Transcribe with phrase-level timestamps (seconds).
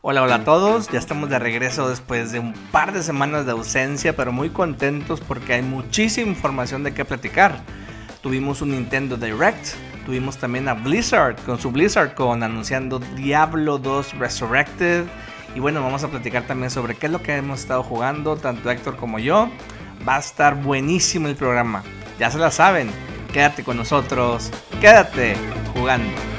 [0.00, 3.50] Hola, hola a todos, ya estamos de regreso después de un par de semanas de
[3.50, 7.58] ausencia, pero muy contentos porque hay muchísima información de qué platicar.
[8.22, 9.74] Tuvimos un Nintendo Direct,
[10.06, 15.04] tuvimos también a Blizzard con su Blizzard con anunciando Diablo 2 Resurrected.
[15.56, 18.70] Y bueno, vamos a platicar también sobre qué es lo que hemos estado jugando, tanto
[18.70, 19.50] Héctor como yo.
[20.08, 21.82] Va a estar buenísimo el programa.
[22.20, 22.88] Ya se la saben,
[23.32, 25.34] quédate con nosotros, quédate
[25.74, 26.37] jugando.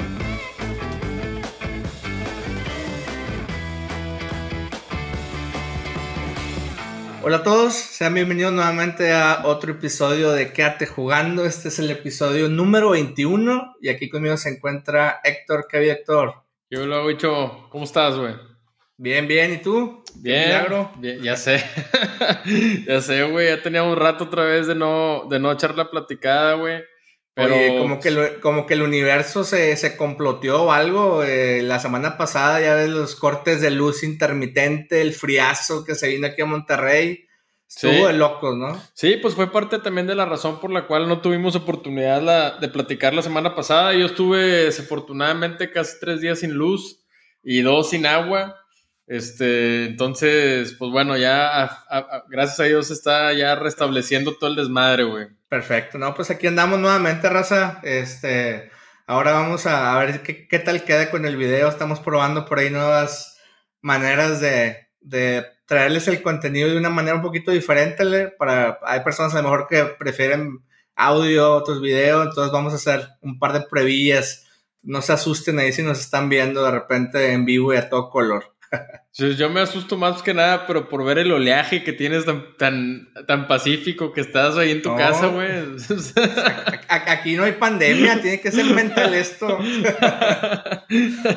[7.22, 11.44] Hola a todos, sean bienvenidos nuevamente a otro episodio de Quédate jugando.
[11.44, 15.66] Este es el episodio número 21 y aquí conmigo se encuentra Héctor.
[15.68, 16.32] ¿Qué hay, Héctor?
[16.70, 18.34] Yo lo hago, dicho, ¿cómo estás, güey?
[18.96, 20.02] Bien, bien, ¿y tú?
[20.14, 21.62] Bien, bien ya sé.
[22.88, 25.90] ya sé, güey, ya tenía un rato otra vez de no, de no echar la
[25.90, 26.82] platicada, güey.
[27.42, 27.54] Pero...
[27.54, 31.22] Oye, como que, como que el universo se, se comploteó o algo.
[31.24, 36.08] Eh, la semana pasada ya ves los cortes de luz intermitente, el friazo que se
[36.08, 37.26] vino aquí a Monterrey.
[37.68, 38.82] Estuvo de locos, ¿no?
[38.94, 42.68] Sí, pues fue parte también de la razón por la cual no tuvimos oportunidad de
[42.68, 43.94] platicar la semana pasada.
[43.94, 47.04] Yo estuve desafortunadamente casi tres días sin luz
[47.44, 48.59] y dos sin agua.
[49.10, 51.84] Este, entonces, pues bueno, ya
[52.28, 55.26] gracias a Dios está ya restableciendo todo el desmadre, güey.
[55.48, 57.80] Perfecto, no, pues aquí andamos nuevamente, raza.
[57.82, 58.70] Este,
[59.08, 61.68] ahora vamos a, ver qué, tal queda con el video.
[61.68, 63.36] Estamos probando por ahí nuevas
[63.80, 64.86] maneras de,
[65.66, 68.28] traerles el contenido de una manera un poquito diferente.
[68.38, 70.60] Para, hay personas a lo mejor que prefieren
[70.94, 74.46] audio, otros videos, entonces vamos a hacer un par de previllas.
[74.82, 78.08] No se asusten ahí si nos están viendo de repente en vivo y a todo
[78.08, 78.54] color.
[79.12, 83.08] Yo me asusto más que nada, pero por ver el oleaje que tienes tan, tan,
[83.26, 85.48] tan pacífico que estás ahí en tu casa, güey.
[86.88, 89.58] Aquí no hay pandemia, tiene que ser mental esto.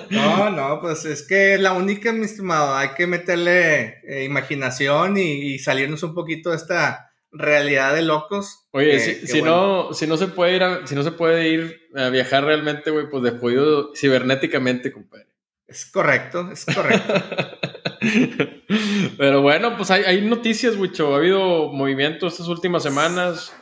[0.09, 2.75] No, no, pues es que la única, mi estimado.
[2.75, 8.68] Hay que meterle eh, imaginación y, salirnos un poquito de esta realidad de locos.
[8.72, 12.09] Oye, si, no, si no se puede ir a, si no se puede ir a
[12.09, 15.32] viajar realmente, güey, pues de jodido cibernéticamente, compadre.
[15.68, 17.13] Es correcto, es correcto.
[19.18, 21.13] Pero bueno, pues hay, noticias, Wicho.
[21.13, 23.53] Ha habido movimiento estas últimas semanas.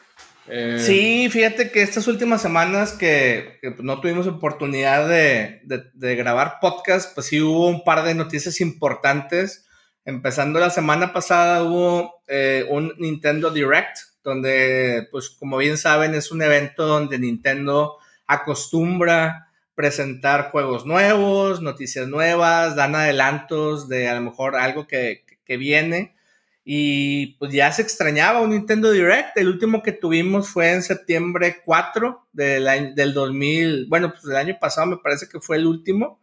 [0.48, 7.28] Eh, sí, fíjate que estas últimas semanas que, no tuvimos oportunidad de, grabar podcast, pues
[7.28, 9.68] sí hubo un par de noticias importantes.
[10.04, 16.32] Empezando la semana pasada hubo eh, un Nintendo Direct, donde, pues como bien saben, es
[16.32, 24.22] un evento donde Nintendo acostumbra presentar juegos nuevos, noticias nuevas, dan adelantos de a lo
[24.22, 26.16] mejor algo que, viene.
[26.64, 29.36] Y pues ya se extrañaba un Nintendo Direct.
[29.36, 33.88] El último que tuvimos fue en septiembre 4 del, del 2000.
[33.90, 36.22] Bueno, pues el año pasado me parece que fue el último.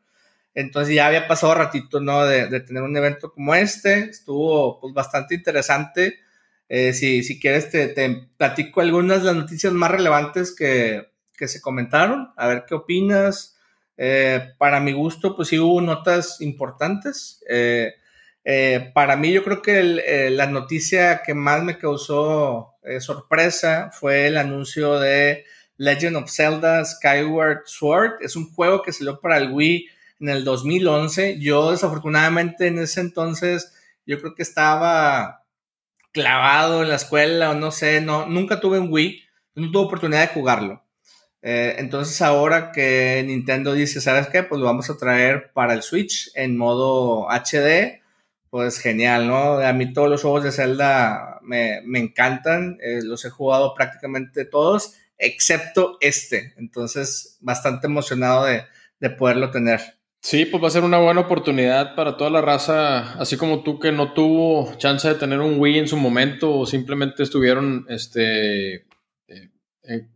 [0.54, 2.24] Entonces ya había pasado ratito, ¿no?
[2.24, 4.04] De, tener un evento como este.
[4.04, 6.20] Estuvo pues bastante interesante.
[6.70, 11.06] Eh, si, si quieres te, te platico algunas de las noticias más relevantes que,
[11.38, 13.56] que se comentaron, a ver qué opinas.
[13.96, 17.42] Eh, para mi gusto, pues sí hubo notas importantes.
[17.48, 17.94] Eh,
[18.44, 24.38] eh, para mí, yo creo que la noticia que más me causó sorpresa fue el
[24.38, 25.44] anuncio de
[25.76, 28.22] Legend of Zelda Skyward Sword.
[28.22, 29.88] Es un juego que salió para el Wii
[30.20, 31.38] en el 2011.
[31.40, 33.72] Yo, desafortunadamente, en ese entonces,
[34.06, 35.44] yo creo que estaba
[36.12, 39.22] clavado en la escuela o no sé, no, nunca tuve un Wii,
[39.54, 40.82] no tuve oportunidad de jugarlo.
[41.42, 44.42] Eh, entonces ahora que Nintendo dice, ¿sabes qué?
[44.42, 48.02] Pues lo vamos a traer para el Switch en modo HD,
[48.50, 49.58] pues genial, ¿no?
[49.58, 54.94] A mí todos los juegos de Zelda me, encantan, eh, los he jugado prácticamente todos,
[55.18, 56.54] excepto este.
[56.56, 58.64] Entonces, bastante emocionado de,
[59.00, 59.98] de poderlo tener.
[60.20, 63.78] Sí, pues va a ser una buena oportunidad para toda la raza, así como tú
[63.78, 68.87] que no tuvo chance de tener un Wii en su momento o simplemente estuvieron este,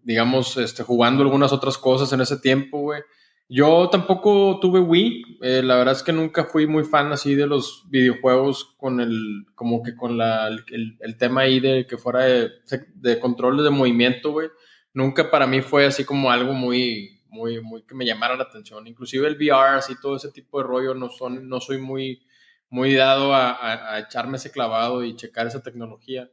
[0.03, 3.03] digamos, este, jugando algunas otras cosas en ese tiempo, güey.
[3.49, 7.47] Yo tampoco tuve Wii, eh, la verdad es que nunca fui muy fan así de
[7.47, 12.51] los videojuegos con el, como que con la, el, tema ahí de que fuera de,
[12.95, 14.49] de controles de movimiento, güey.
[14.95, 18.87] Nunca para mí fue así como algo muy, muy, muy que me llamara la atención.
[18.87, 22.23] Inclusive el VR, así todo ese tipo de rollo, no, son, no soy muy,
[22.71, 26.31] muy dado a, a echarme ese clavado y checar esa tecnología.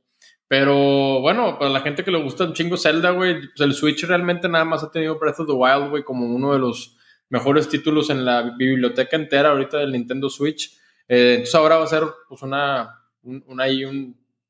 [0.50, 4.04] Pero bueno, para la gente que le gusta un chingo Zelda, güey, pues el Switch
[4.06, 6.98] realmente nada más ha tenido Breath of the Wild, güey, como uno de los
[7.30, 10.76] mejores títulos en la biblioteca entera ahorita del Nintendo Switch.
[11.08, 13.62] Eh, entonces ahora va a ser pues una, un, un,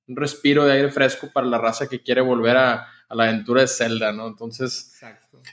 [0.08, 3.62] un, respiro de aire fresco para la raza que quiere volver a, a la aventura
[3.62, 4.28] de Zelda, ¿no?
[4.28, 4.96] Entonces,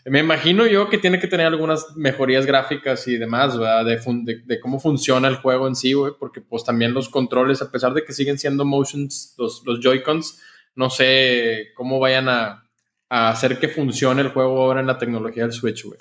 [0.05, 3.85] me imagino yo que tiene que tener algunas mejorías gráficas y demás, ¿verdad?
[3.87, 7.71] De, de, cómo funciona el juego en sí, güey, porque pues también los controles, a
[7.71, 10.39] pesar de que siguen siendo motions, los, los Joy-Cons,
[10.75, 12.69] no sé cómo vayan a,
[13.09, 15.99] a, hacer que funcione el juego ahora en la tecnología del Switch, güey.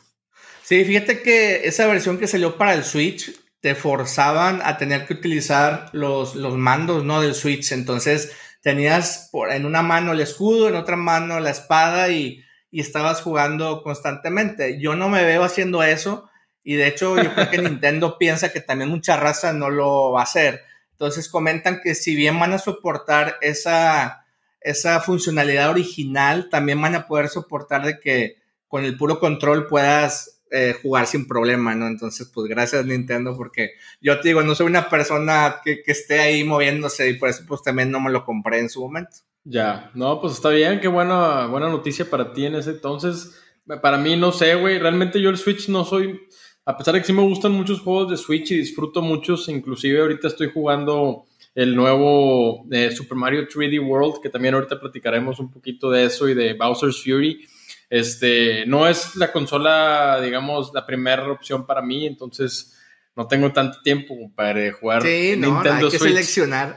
[0.61, 3.31] Sí, fíjate que esa versión que salió para el Switch
[3.61, 7.21] te forzaban a tener que utilizar los, los mandos, ¿no?
[7.21, 12.09] Del Switch, entonces tenías por, en una mano el escudo, en otra mano la espada
[12.09, 14.81] y, y, estabas jugando constantemente.
[14.81, 16.31] Yo no me veo haciendo eso
[16.63, 20.21] y de hecho yo creo que Nintendo piensa que también mucha raza no lo va
[20.21, 20.63] a hacer.
[20.93, 24.25] Entonces comentan que si bien van a soportar esa,
[24.61, 30.34] esa funcionalidad original, también van a poder soportar de que con el puro control puedas
[30.51, 31.87] eh, jugar sin problema, ¿no?
[31.87, 36.43] Entonces, pues gracias Nintendo, porque yo te digo, no soy una persona que, esté ahí
[36.43, 39.17] moviéndose y por eso pues también no me lo compré en su momento.
[39.43, 43.39] Ya, no, pues está bien, qué buena, buena noticia para ti en ese entonces.
[43.81, 46.21] Para mí, no sé, güey, realmente yo el Switch no soy,
[46.65, 49.99] a pesar de que sí me gustan muchos juegos de Switch y disfruto muchos, inclusive
[49.99, 51.25] ahorita estoy jugando
[51.55, 56.27] el nuevo de Super Mario 3D World, que también ahorita platicaremos un poquito de eso
[56.29, 57.47] y de Bowser's Fury.
[57.89, 62.71] Este, no es la consola, digamos, la primera opción para mí, entonces
[63.15, 66.75] no tengo tanto tiempo para jugar sí, no, Nintendo hay que seleccionar.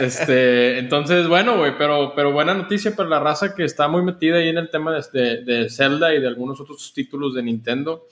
[0.00, 4.38] Este, entonces, bueno, güey, pero, pero buena noticia para la raza que está muy metida
[4.38, 8.08] ahí en el tema de, de Zelda y de algunos otros títulos de Nintendo.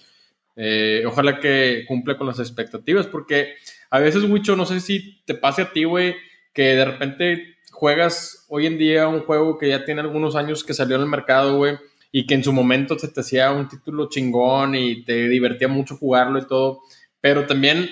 [0.56, 3.54] Eh, ojalá que cumple con las expectativas, porque
[3.90, 6.14] a veces, Wicho, no sé si te pase a ti, güey,
[6.52, 10.74] que de repente juegas hoy en día un juego que ya tiene algunos años que
[10.74, 11.76] salió en el mercado, güey,
[12.16, 15.96] y que en su momento se te hacía un título chingón y te divertía mucho
[15.96, 16.82] jugarlo y todo,
[17.20, 17.90] pero también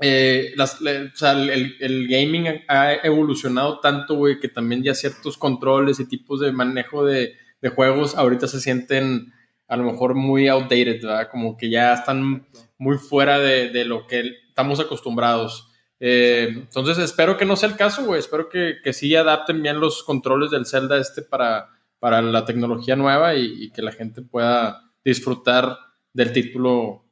[0.00, 6.52] eh, el, gaming ha evolucionado tanto, güey, que también ya ciertos controles y tipos de
[6.52, 7.34] manejo de,
[7.74, 9.32] juegos ahorita se sienten
[9.66, 11.28] a lo mejor muy outdated, ¿verdad?
[11.28, 12.46] Como que ya están
[12.78, 15.68] muy fuera de, lo que estamos acostumbrados.
[15.98, 18.20] Eh, entonces espero que no sea el caso, güey.
[18.20, 21.70] Espero que, que sí adapten bien los controles del Zelda este para,
[22.02, 25.76] para la tecnología nueva y, que la gente pueda disfrutar
[26.12, 27.04] del título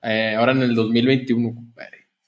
[0.00, 1.54] eh, ahora en el 2021,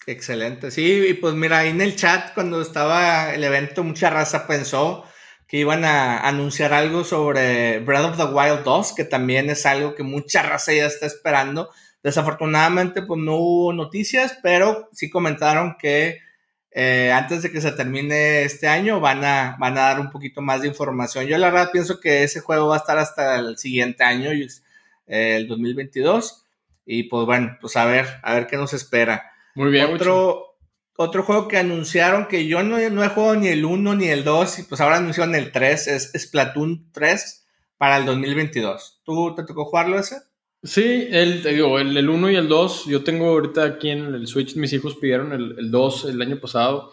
[0.07, 4.47] Excelente, sí, y pues mira, ahí en el chat cuando estaba el evento mucha raza
[4.47, 5.05] pensó
[5.49, 9.95] que iban a anunciar algo sobre Breath of the Wild 2, que también es algo
[9.95, 11.71] que mucha raza ya está esperando.
[12.03, 16.19] Desafortunadamente pues no hubo noticias, pero sí comentaron que
[16.73, 20.41] eh, antes de que se termine este año van a, van a dar un poquito
[20.41, 21.27] más de información.
[21.27, 24.49] Yo la verdad pienso que ese juego va a estar hasta el siguiente año, eh,
[25.07, 26.45] el 2022.
[26.87, 29.33] Y pues bueno, pues a ver, a ver qué nos espera.
[29.55, 29.93] Muy bien.
[29.93, 30.59] Otro,
[30.97, 34.23] otro juego que anunciaron que yo no, no, he jugado ni el 1 ni el
[34.23, 37.47] 2 y pues ahora anunciaron el 3, es Splatoon 3
[37.79, 39.01] para el 2022.
[39.05, 40.30] ¿Tú te tocó jugarlo ese?
[40.63, 44.27] Sí, el, te digo, el, 1 y el 2, yo tengo ahorita aquí en el
[44.27, 46.93] Switch, mis hijos pidieron el, el 2 el año pasado.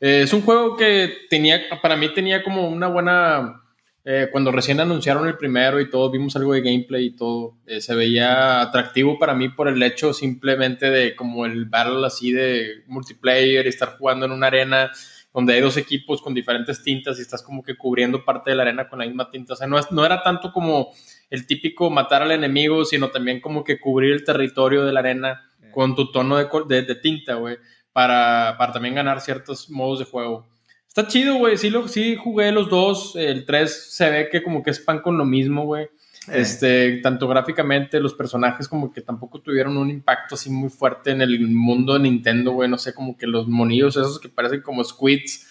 [0.00, 3.62] Eh, es un juego que tenía, para mí tenía como una buena,
[4.04, 7.80] eh, cuando recién anunciaron el primero y todo, vimos algo de gameplay y todo, eh,
[7.80, 12.84] se veía atractivo para mí por el hecho simplemente de como el battle así de
[12.86, 14.90] multiplayer y estar jugando en una arena
[15.32, 18.62] donde hay dos equipos con diferentes tintas y estás como que cubriendo parte de la
[18.62, 19.52] arena con la misma tinta.
[19.52, 20.92] O sea, no, no era tanto como
[21.30, 25.42] el típico matar al enemigo, sino también como que cubrir el territorio de la arena
[25.72, 27.58] con tu tono de, de, tinta, güey,
[27.92, 30.48] para, para, también ganar ciertos modos de juego.
[30.88, 34.62] Está chido, güey, sí, lo, sí jugué los dos, el 3 se ve que como
[34.62, 35.88] que es pan con lo mismo, güey.
[36.28, 41.20] Este, tanto gráficamente, los personajes como que tampoco tuvieron un impacto así muy fuerte en
[41.22, 42.68] el mundo de Nintendo, güey.
[42.68, 45.46] No sé, como que los monillos esos que parecen como squids.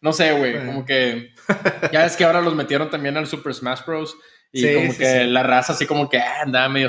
[0.00, 1.32] No sé, güey, como que
[1.92, 4.16] ya es que ahora los metieron también al Super Smash Bros.
[4.56, 6.88] Y como que la raza así como que ah, andaba medio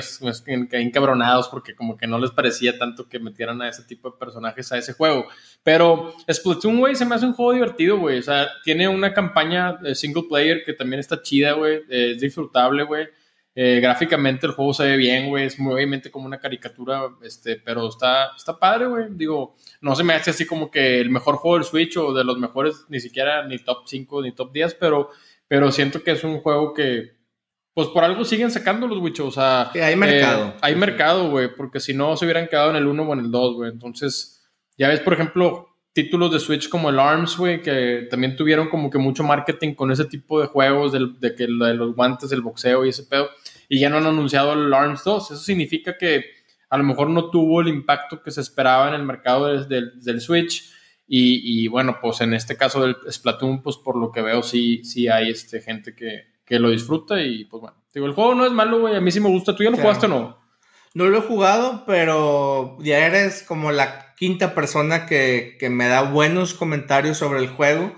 [0.72, 4.70] encabronados porque como que no les parecía tanto que metieran a ese tipo de personajes
[4.70, 5.26] a ese juego.
[5.64, 8.20] Pero Splatoon, güey, se me hace un juego divertido, güey.
[8.20, 11.82] O sea, tiene una campaña de single player que también está chida, güey.
[11.88, 13.08] Es disfrutable, güey.
[13.52, 15.46] Eh, gráficamente el juego se ve bien, güey.
[15.46, 19.06] Es muy obviamente como una caricatura, este, pero está, está padre, güey.
[19.10, 22.22] Digo, no se me hace así como que el mejor juego del Switch o de
[22.22, 25.10] los mejores, ni siquiera ni top 5 ni top 10, pero,
[25.48, 27.15] pero siento que es un juego que
[27.76, 29.26] pues por algo siguen sacando los Wichos.
[29.26, 30.46] O sea, hay mercado.
[30.46, 33.18] Eh, hay mercado, güey, porque si no se hubieran quedado en el 1 o en
[33.18, 33.70] el 2, güey.
[33.70, 38.70] Entonces, ya ves, por ejemplo, títulos de Switch como el ARMS, güey, que también tuvieron
[38.70, 42.40] como que mucho marketing con ese tipo de juegos, de, que de los guantes, el
[42.40, 43.28] boxeo y ese pedo,
[43.68, 45.32] y ya no han anunciado el ARMS 2.
[45.32, 46.24] Eso significa que
[46.70, 50.72] a lo mejor no tuvo el impacto que se esperaba en el mercado del Switch.
[51.06, 54.82] Y, y, bueno, pues en este caso del Splatoon, pues por lo que veo, sí,
[54.82, 57.76] sí hay este, gente que, que lo disfruta y pues bueno.
[57.92, 59.56] Digo, el juego no es malo, güey, a mí sí me gusta.
[59.56, 60.38] ¿Tú ya lo jugaste o no?
[60.94, 66.02] No lo he jugado, pero ya eres como la quinta persona que, que me da
[66.02, 67.92] buenos comentarios sobre el juego.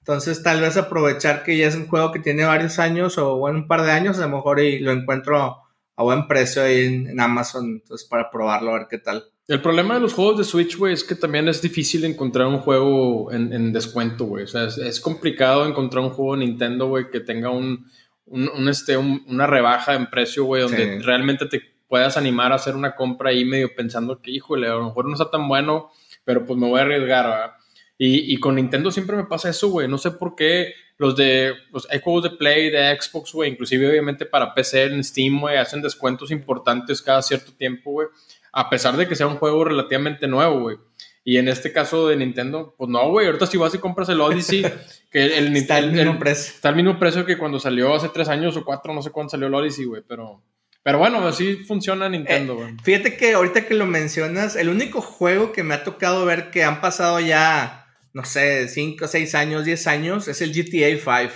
[0.00, 3.60] Entonces, tal vez aprovechar que ya es un juego que tiene varios años o bueno,
[3.60, 5.64] un par de años, a lo mejor y lo encuentro
[5.96, 9.24] a buen precio ahí en, Amazon, entonces para probarlo, a ver qué tal.
[9.46, 12.60] El problema de los juegos de Switch, güey, es que también es difícil encontrar un
[12.60, 14.44] juego en, descuento, güey.
[14.44, 17.90] O sea, es, complicado encontrar un juego de Nintendo, güey, que tenga un,
[18.24, 22.96] un, este, una rebaja en precio, güey, donde realmente te puedas animar a hacer una
[22.96, 25.90] compra ahí medio pensando que, híjole, a lo mejor no está tan bueno,
[26.24, 27.52] pero pues me voy a arriesgar, ¿verdad?
[27.98, 29.88] Y, y con Nintendo siempre me pasa eso, güey.
[29.88, 33.88] No sé por qué los de, pues hay juegos de Play, de Xbox, güey, inclusive
[33.88, 38.08] obviamente para PC en Steam, güey, hacen descuentos importantes cada cierto tiempo, güey,
[38.54, 40.76] a pesar de que sea un juego relativamente nuevo, güey.
[41.24, 44.20] Y en este caso de Nintendo, pues no, güey, ahorita si vas y compras el
[44.20, 44.62] Odyssey,
[45.10, 45.58] que el, Nintendo...
[45.60, 46.54] está, el mismo precio.
[46.54, 49.30] está al mismo precio que cuando salió hace tres años o cuatro, no sé cuándo
[49.30, 50.42] salió el Odyssey, güey, pero...
[50.82, 52.76] Pero bueno, así funciona Nintendo, eh, güey.
[52.82, 56.62] fíjate que ahorita que lo mencionas, el único juego que me ha tocado ver que
[56.62, 57.84] han pasado ya
[58.14, 61.34] no sé, 5, 6 años, 10 años, es el GTA 5.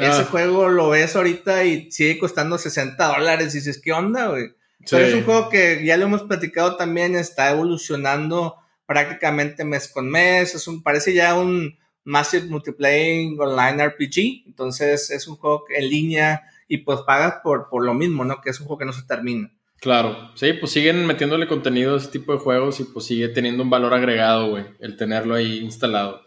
[0.00, 0.08] Ah.
[0.08, 3.54] Ese juego lo ves ahorita y sigue costando 60 dólares.
[3.54, 4.50] Y dices, ¿qué onda, güey?
[4.90, 8.56] Pero es un juego que ya lo hemos platicado también, está evolucionando
[8.86, 10.54] prácticamente mes con mes.
[10.54, 14.46] Es un, parece ya un Massive Multiplayer Online RPG.
[14.46, 18.40] Entonces es un juego en línea y pues pagas por, por lo mismo, ¿no?
[18.40, 19.52] Que es un juego que no se termina.
[19.80, 23.62] Claro, sí, pues siguen metiéndole contenido a ese tipo de juegos y pues sigue teniendo
[23.62, 26.22] un valor agregado, güey, el tenerlo ahí instalado.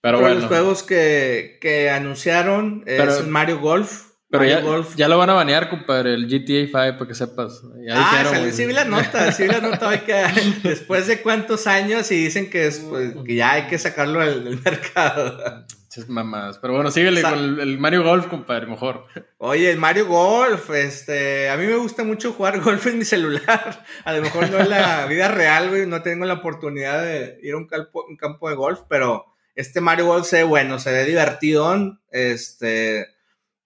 [0.00, 0.36] Pero, bueno.
[0.36, 4.07] los juegos que, que anunciaron es Mario Golf.
[4.30, 4.94] Pero ya, Golf.
[4.96, 7.62] ya lo van a banear, compadre, el GTA 5, para que sepas.
[7.86, 10.24] Ya ah, dijeron, sí vi la nota, sí vi la nota que
[10.62, 14.60] después de cuántos años y dicen que, es, pues, que ya hay que sacarlo del
[14.62, 15.64] mercado.
[16.06, 16.58] mamadas.
[16.58, 19.06] Pero bueno, síguele con el, Mario Golf, compadre, mejor.
[19.38, 23.84] Oye, el Mario Golf, este, a mí me gusta mucho jugar golf en mi celular.
[24.04, 27.54] A lo mejor no en la vida real, güey, no tengo la oportunidad de ir
[27.54, 30.92] a un campo, un campo de golf, pero este Mario Golf se ve bueno, se
[30.92, 31.98] ve divertido.
[32.12, 33.06] Este,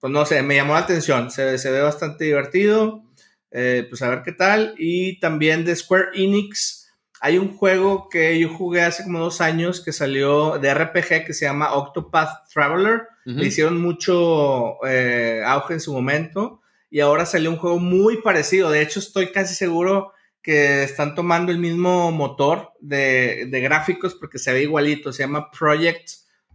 [0.03, 3.05] pues no sé, me llamó la atención, se, se ve bastante divertido.
[3.53, 4.75] Eh, pues a ver qué tal.
[4.79, 6.91] Y también de Square Enix
[7.21, 11.35] hay un juego que yo jugué hace como dos años que salió de RPG que
[11.35, 13.03] se llama Octopath Traveler.
[13.25, 18.71] Le hicieron mucho eh, auge en su momento y ahora salió un juego muy parecido.
[18.71, 24.53] De hecho, estoy casi seguro que están tomando el mismo motor de, gráficos porque se
[24.53, 25.13] ve igualito.
[25.13, 26.11] Se llama Project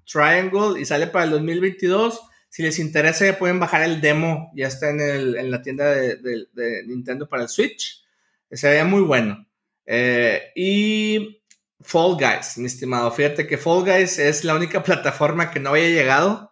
[0.05, 2.19] Triangle y sale para el 2022.
[2.57, 4.51] Si les interesa, pueden bajar el demo.
[4.55, 8.03] Ya está en, la tienda de, de, Nintendo para el Switch.
[8.49, 9.45] Se veía muy bueno.
[9.85, 11.43] Eh, y
[11.81, 13.11] Fall Guys, mi estimado.
[13.11, 16.51] Fíjate que Fall Guys es la única plataforma que no había llegado.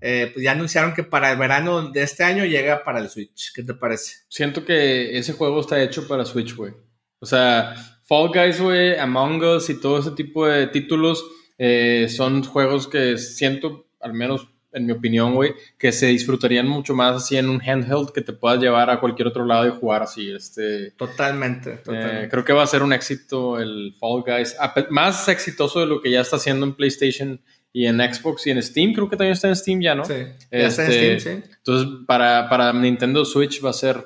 [0.00, 3.52] Eh, pues ya anunciaron que para el verano de este año llega para el Switch.
[3.52, 4.18] ¿Qué te parece?
[4.28, 6.74] Siento que ese juego está hecho para Switch, güey.
[7.18, 11.24] O sea, Fall Guys, güey, Among Us y todo ese tipo de títulos
[11.58, 16.94] eh, son juegos que siento, al menos en mi opinión, güey, que se disfrutarían mucho
[16.94, 20.02] más así en un handheld que te puedas llevar a cualquier otro lado y jugar
[20.02, 20.30] así.
[20.30, 24.56] Este, totalmente, eh, creo que va a ser un éxito el Fall Guys,
[24.90, 27.40] más exitoso de lo que ya está haciendo en PlayStation
[27.72, 28.92] y en Xbox y en Steam.
[28.92, 30.04] Creo que también está en Steam ya, ¿no?
[30.04, 30.14] Sí,
[30.50, 31.50] está en este, Steam, sí.
[31.56, 34.04] Entonces, para, para Nintendo Switch va a ser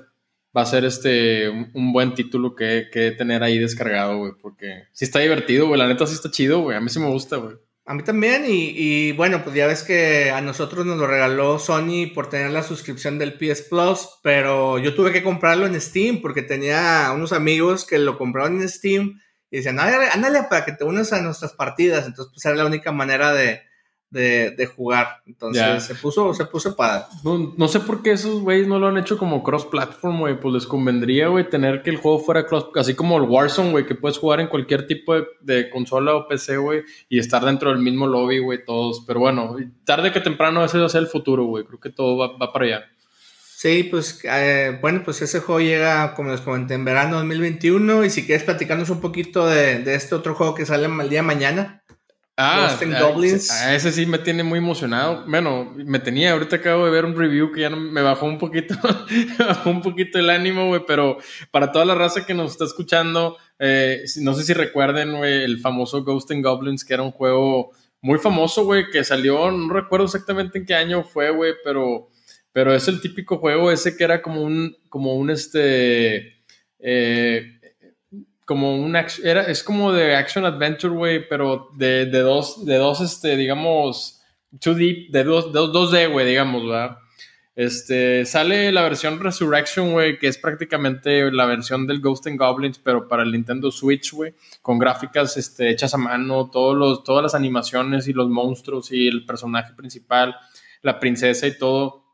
[0.57, 5.05] va a ser este un, buen título que, que tener ahí descargado, güey, porque sí
[5.05, 7.57] está divertido, güey, la neta sí está chido, güey, a mí sí me gusta, güey.
[7.87, 12.07] A mí también, y, bueno, pues ya ves que a nosotros nos lo regaló Sony
[12.15, 16.41] por tener la suscripción del PS Plus, pero yo tuve que comprarlo en Steam porque
[16.41, 21.13] tenía unos amigos que lo compraron en Steam y decían, ándale para que te unas
[21.13, 22.07] a nuestras partidas.
[22.07, 23.61] Entonces, pues era la única manera de,
[24.15, 25.21] de, jugar.
[25.27, 27.09] Entonces se puso, se puso para.
[27.25, 30.41] No, sé por qué esos güeyes no lo han hecho como cross-platform, güey.
[30.41, 33.87] Pues les convendría, güey, tener que el juego fuera cross, así como el Warzone, güey,
[33.87, 37.81] que puedes jugar en cualquier tipo de, consola o PC, güey, y estar dentro del
[37.81, 39.05] mismo lobby, güey, todos.
[39.07, 41.65] Pero bueno, tarde que temprano ese va a ser el futuro, güey.
[41.65, 42.85] Creo que todo va, para allá.
[43.57, 48.05] Sí, pues eh, bueno, pues ese juego llega, como les comenté, en verano 2021.
[48.05, 51.21] Y si quieres platicarnos un poquito de, de este otro juego que sale el día
[51.21, 51.84] de mañana.
[52.37, 55.25] Ah, a, ese sí me tiene muy emocionado.
[55.29, 58.75] Bueno, me tenía, ahorita acabo de ver un review que ya me bajó un poquito,
[59.39, 61.19] me bajó un poquito el ánimo, güey, pero
[61.53, 65.61] para toda la raza que nos está escuchando, eh, no sé si recuerden, güey, el
[65.61, 70.07] famoso Ghost and Goblins, que era un juego muy famoso, güey, que salió, no recuerdo
[70.07, 72.09] exactamente en qué año fue, güey, pero,
[72.53, 76.43] pero es el típico juego ese que era como un, como un, este,
[76.81, 77.54] eh,
[78.45, 83.01] como un era, es como de action adventure, güey, pero de, de, dos, de dos,
[83.01, 84.23] este, digamos,
[84.53, 86.99] 2D, de dos, dos, 2D, güey, digamos, ¿verdad?
[87.57, 92.79] Este, sale la versión Resurrection, güey, que es prácticamente la versión del Ghost and Goblins,
[92.79, 97.23] pero para el Nintendo Switch, güey, con gráficas este, hechas a mano, todos los, todas
[97.23, 100.37] las animaciones y los monstruos y el personaje principal,
[100.83, 102.05] la princesa y todo,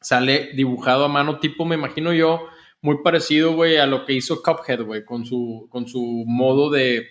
[0.00, 2.46] sale dibujado a mano, tipo, me imagino yo,
[2.84, 7.08] muy parecido, güey, a lo que hizo Cuphead, güey, con su, con su modo de,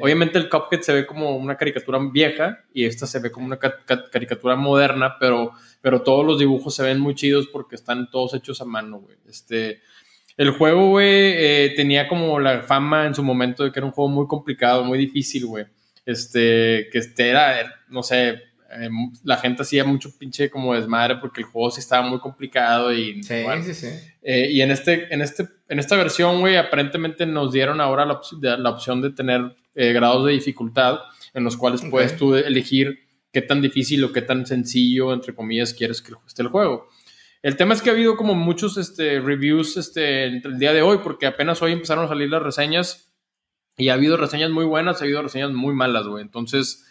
[0.00, 3.56] obviamente el Cuphead se ve como una caricatura vieja y esta se ve como una
[3.56, 8.60] caricatura moderna, pero, pero todos los dibujos se ven muy chidos porque están todos hechos
[8.60, 9.16] a mano, güey.
[9.28, 9.80] Este,
[10.36, 13.92] el juego, güey, eh, tenía como la fama en su momento de que era un
[13.92, 15.66] juego muy complicado, muy difícil, güey.
[16.04, 18.88] Este, que este era, no sé, eh,
[19.24, 23.22] la gente hacía mucho pinche como desmadre porque el juego sí estaba muy complicado y
[23.22, 23.88] sí, sí, sí.
[24.22, 28.56] Eh, y en este en este en esta versión güey aparentemente nos dieron ahora la,
[28.56, 31.00] la opción de tener eh, grados de dificultad
[31.34, 35.74] en los cuales puedes tú elegir qué tan difícil o qué tan sencillo, entre comillas,
[35.74, 36.88] quieres que esté el juego.
[37.42, 41.00] El tema es que ha habido como muchos este, reviews este, el día de hoy,
[41.04, 43.12] porque apenas hoy empezaron a salir las reseñas
[43.76, 46.22] y ha habido reseñas muy buenas, ha habido reseñas muy malas, güey.
[46.22, 46.85] Entonces,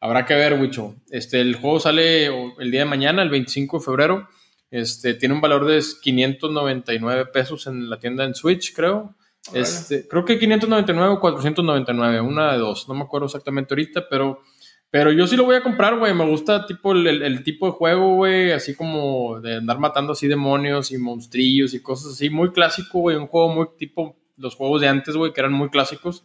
[0.00, 0.96] habrá que ver, Wicho.
[1.10, 4.28] Este, el juego sale el día de mañana, el 25 de febrero.
[4.70, 9.14] Este, tiene un valor de 599 pesos en la tienda en Switch, creo.
[9.52, 14.42] Este, creo que 599 o 499, una de dos, no me acuerdo exactamente ahorita, pero,
[14.90, 16.14] pero yo sí lo voy a comprar, güey.
[16.14, 20.92] Me gusta tipo el, tipo de juego, güey, así como de andar matando así demonios
[20.92, 23.16] y monstrillos y cosas así, muy clásico, güey.
[23.16, 26.24] Un juego muy tipo los juegos de antes, güey, que eran muy clásicos.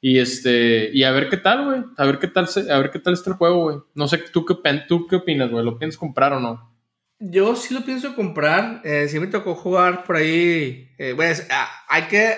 [0.00, 1.82] Y este, y a ver qué tal, güey.
[1.96, 3.76] A ver qué tal, a ver qué tal está el juego, güey.
[3.94, 4.54] No sé, ¿tú qué,
[4.86, 5.64] tú qué opinas, güey?
[5.64, 6.76] ¿Lo piensas comprar o no?
[7.18, 8.82] Yo sí lo pienso comprar.
[8.84, 10.90] Eh, sí me tocó jugar por ahí.
[10.98, 11.16] Eh,
[11.50, 12.36] ah, hay que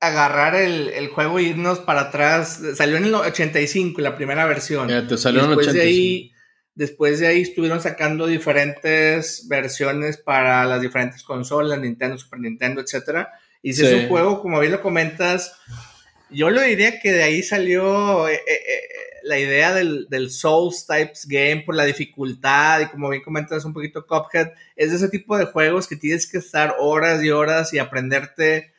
[0.00, 2.60] agarrar el, el, juego e irnos para atrás.
[2.74, 4.88] Salió en el 85, la primera versión.
[4.88, 5.82] Ya, te salió después en el 85.
[5.82, 6.32] De ahí,
[6.74, 13.26] después de ahí estuvieron sacando diferentes versiones para las diferentes consolas, Nintendo, Super Nintendo, etc.
[13.60, 15.60] Y si es un juego, como bien lo comentas,
[16.32, 18.40] yo lo diría que de ahí salió eh,
[19.22, 23.72] la idea del, del, Souls Types Game por la dificultad y como bien comentas un
[23.72, 27.72] poquito Cuphead, es de ese tipo de juegos que tienes que estar horas y horas
[27.72, 28.72] y aprenderte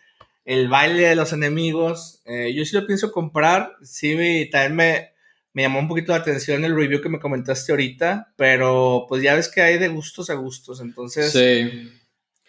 [0.46, 2.22] el baile de los enemigos.
[2.26, 5.14] Eh, yo sí lo pienso comprar, sí, también me,
[5.54, 9.36] me llamó un poquito la atención el review que me comentaste ahorita, pero pues ya
[9.36, 11.32] ves que hay de gustos a gustos, entonces...
[11.32, 11.92] Sí.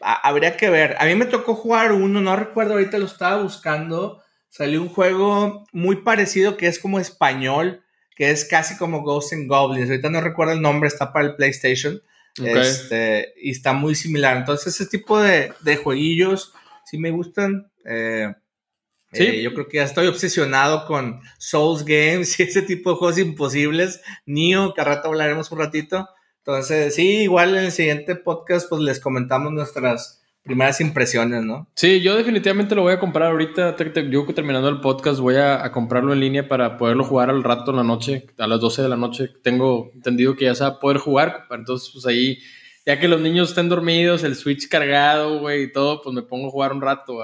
[0.00, 0.96] habría que ver.
[0.98, 4.23] A mí me tocó jugar uno, no recuerdo, ahorita lo estaba buscando.
[4.56, 7.82] Salió un juego muy parecido que es como español,
[8.14, 9.90] que es casi como Ghosts and Goblins.
[9.90, 12.00] Ahorita no recuerdo el nombre, está para el PlayStation.
[12.40, 14.36] Este, y está muy similar.
[14.36, 16.52] Entonces, ese tipo de, de jueguillos
[16.84, 17.68] sí me gustan.
[17.84, 18.32] Eh,
[19.12, 19.24] sí.
[19.24, 23.18] Eh, yo creo que ya estoy obsesionado con Souls Games y ese tipo de juegos
[23.18, 24.02] imposibles.
[24.24, 26.08] Nio, que a rato hablaremos un ratito.
[26.38, 31.66] Entonces, sí, igual en el siguiente podcast, pues les comentamos nuestras primeras impresiones, ¿no?
[31.74, 33.74] Sí, yo definitivamente lo voy a comprar ahorita.
[34.10, 37.78] Yo terminando el podcast voy a, comprarlo en línea para poderlo jugar al rato en
[37.78, 39.30] la noche, a las 12 de la noche.
[39.42, 41.46] Tengo entendido que ya se va a poder jugar.
[41.50, 42.38] Entonces, pues ahí,
[42.84, 46.48] ya que los niños estén dormidos, el Switch cargado, güey, y todo, pues me pongo
[46.48, 47.20] a jugar un rato.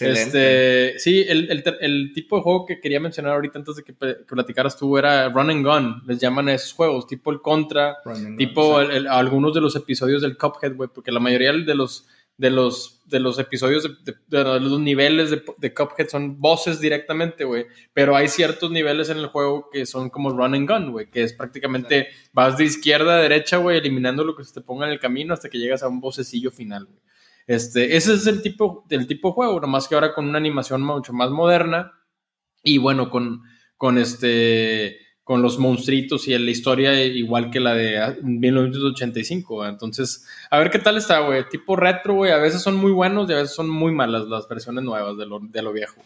[0.00, 4.96] Este, sí, el, tipo de juego que quería mencionar ahorita antes de que, platicaras tú
[4.98, 7.98] era Run and Gun, les llaman a esos juegos, tipo el Contra,
[8.36, 12.06] tipo algunos de los episodios del Cuphead, güey, porque la mayoría de los
[12.38, 17.66] de los, de los episodios, de, los niveles de, de, Cuphead son voces directamente, güey.
[17.92, 21.10] Pero hay ciertos niveles en el juego que son como run and gun, güey.
[21.10, 24.86] Que es prácticamente vas de izquierda a derecha, güey, eliminando lo que se te ponga
[24.86, 27.00] en el camino hasta que llegas a un vocecillo final, güey.
[27.48, 30.82] Este, ese es el tipo, del tipo de juego, nomás que ahora con una animación
[30.82, 31.92] mucho más moderna
[32.62, 33.42] y bueno, con,
[33.76, 39.66] con este con los monstruitos y la historia igual que la de 1985.
[39.66, 41.46] Entonces, a ver qué tal está, güey.
[41.50, 42.32] Tipo retro, güey.
[42.32, 45.26] A veces son muy buenos y a veces son muy malas las versiones nuevas de
[45.26, 46.02] lo, de lo viejo.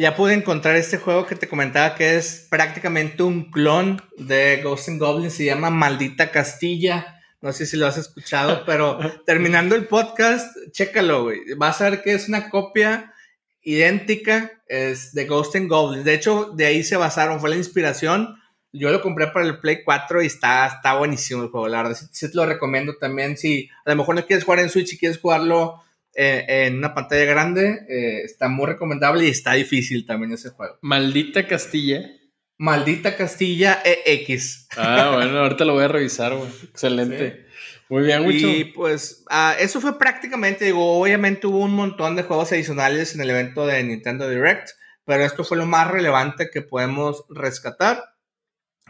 [0.00, 4.88] Ya pude encontrar este juego que te comentaba que es prácticamente un clon de Ghost
[4.88, 5.34] and Goblins.
[5.34, 7.20] Se llama Maldita Castilla.
[7.42, 11.40] No sé si lo has escuchado, pero terminando el podcast, chécalo, güey.
[11.58, 13.12] Vas a ver que es una copia
[13.60, 16.06] idéntica es de Ghost and Goblins.
[16.06, 18.36] De hecho, de ahí se basaron, fue la inspiración
[18.78, 21.98] yo lo compré para el Play 4 y está, está buenísimo el juego, la verdad.
[22.10, 23.36] Sí, te lo recomiendo también.
[23.36, 25.82] Si a lo mejor no quieres jugar en Switch y quieres jugarlo
[26.14, 30.78] eh, en una pantalla grande, eh, está muy recomendable y está difícil también ese juego.
[30.80, 32.10] Maldita Castilla.
[32.58, 34.68] Maldita Castilla EX.
[34.78, 36.50] Ah, bueno, ahorita lo voy a revisar, güey.
[36.70, 37.46] Excelente.
[37.88, 38.48] Muy bien, mucho.
[38.48, 43.20] Y pues ah, eso fue prácticamente, digo, obviamente hubo un montón de juegos adicionales en
[43.20, 44.70] el evento de Nintendo Direct,
[45.04, 48.15] pero esto fue lo más relevante que podemos rescatar.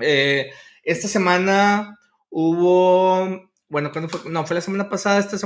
[0.00, 0.50] Eh,
[0.82, 1.98] esta semana
[2.30, 4.30] hubo bueno, cuando fue?
[4.30, 5.36] No, fue la semana pasada, esta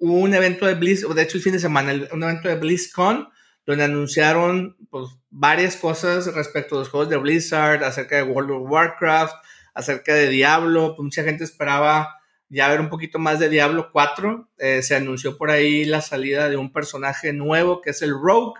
[0.00, 3.28] hubo un evento de Blizz, de hecho el fin de semana, un evento de BlizzCon,
[3.66, 8.70] donde anunciaron pues, varias cosas respecto a los juegos de Blizzard, acerca de World of
[8.70, 9.34] Warcraft,
[9.74, 12.16] acerca de Diablo, pues, mucha gente esperaba
[12.48, 14.48] ya ver un poquito más de Diablo 4.
[14.58, 18.58] Eh, se anunció por ahí la salida de un personaje nuevo que es el Rogue.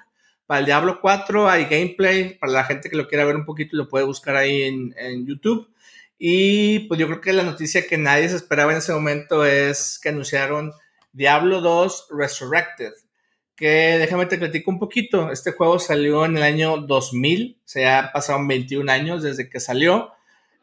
[0.48, 2.38] Para el Diablo 4 hay gameplay.
[2.38, 5.26] Para la gente que lo quiera ver un poquito, lo puede buscar ahí en, en
[5.26, 5.68] YouTube.
[6.18, 10.00] Y pues yo creo que la noticia que nadie se esperaba en ese momento es
[10.02, 10.72] que anunciaron
[11.12, 12.94] Diablo 2 Resurrected.
[13.54, 15.30] Que déjame te platico un poquito.
[15.30, 17.60] Este juego salió en el año 2000.
[17.66, 20.12] Se ha pasado 21 años desde que salió.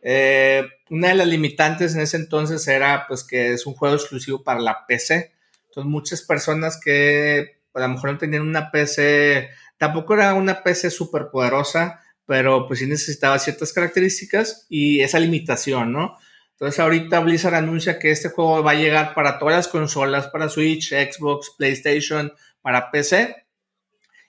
[0.02, 4.44] Eh, una de las limitantes en ese entonces era pues que es un juego exclusivo
[4.44, 5.32] para la PC.
[5.68, 10.90] Entonces muchas personas que a lo mejor no tenían una PC, tampoco era una PC
[10.92, 16.18] súper poderosa, pero pues sí necesitaba ciertas características y esa limitación, ¿no?
[16.52, 20.50] Entonces ahorita Blizzard anuncia que este juego va a llegar para todas las consolas, para
[20.50, 23.46] Switch, Xbox, PlayStation, para PC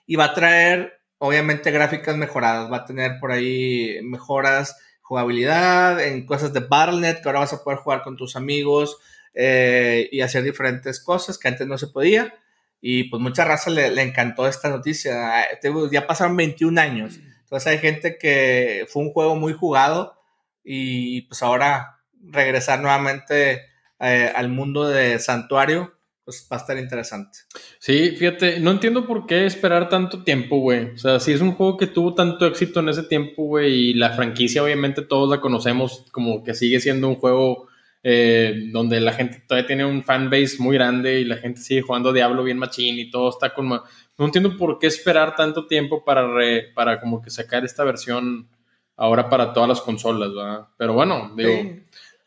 [0.05, 6.25] y va a traer obviamente gráficas mejoradas, va a tener por ahí mejoras jugabilidad, en
[6.25, 8.97] cosas de Battle.net, que ahora vas a poder jugar con tus amigos
[9.33, 12.33] eh, y hacer diferentes cosas que antes no se podía.
[12.81, 15.45] Y pues mucha raza le, encantó esta noticia.
[15.91, 17.19] Ya pasaron 21 años.
[17.41, 20.15] Entonces hay gente que fue un juego muy jugado
[20.63, 23.61] y pues ahora regresar nuevamente
[23.99, 27.39] eh, al mundo de Santuario pues va a estar interesante.
[27.79, 30.91] Sí, fíjate, no entiendo por qué esperar tanto tiempo, güey.
[30.91, 33.93] O sea, si es un juego que tuvo tanto éxito en ese tiempo, güey, y
[33.93, 37.69] la franquicia obviamente todos la conocemos como que sigue siendo un juego
[38.09, 42.13] eh, donde la gente todavía tiene un fanbase muy grande y la gente sigue jugando
[42.13, 43.67] Diablo bien machín y todo está con...
[43.67, 46.25] No entiendo por qué esperar tanto tiempo para,
[46.73, 48.47] para como que sacar esta versión
[48.95, 50.67] ahora para todas las consolas, ¿verdad?
[50.77, 51.51] Pero bueno, digo...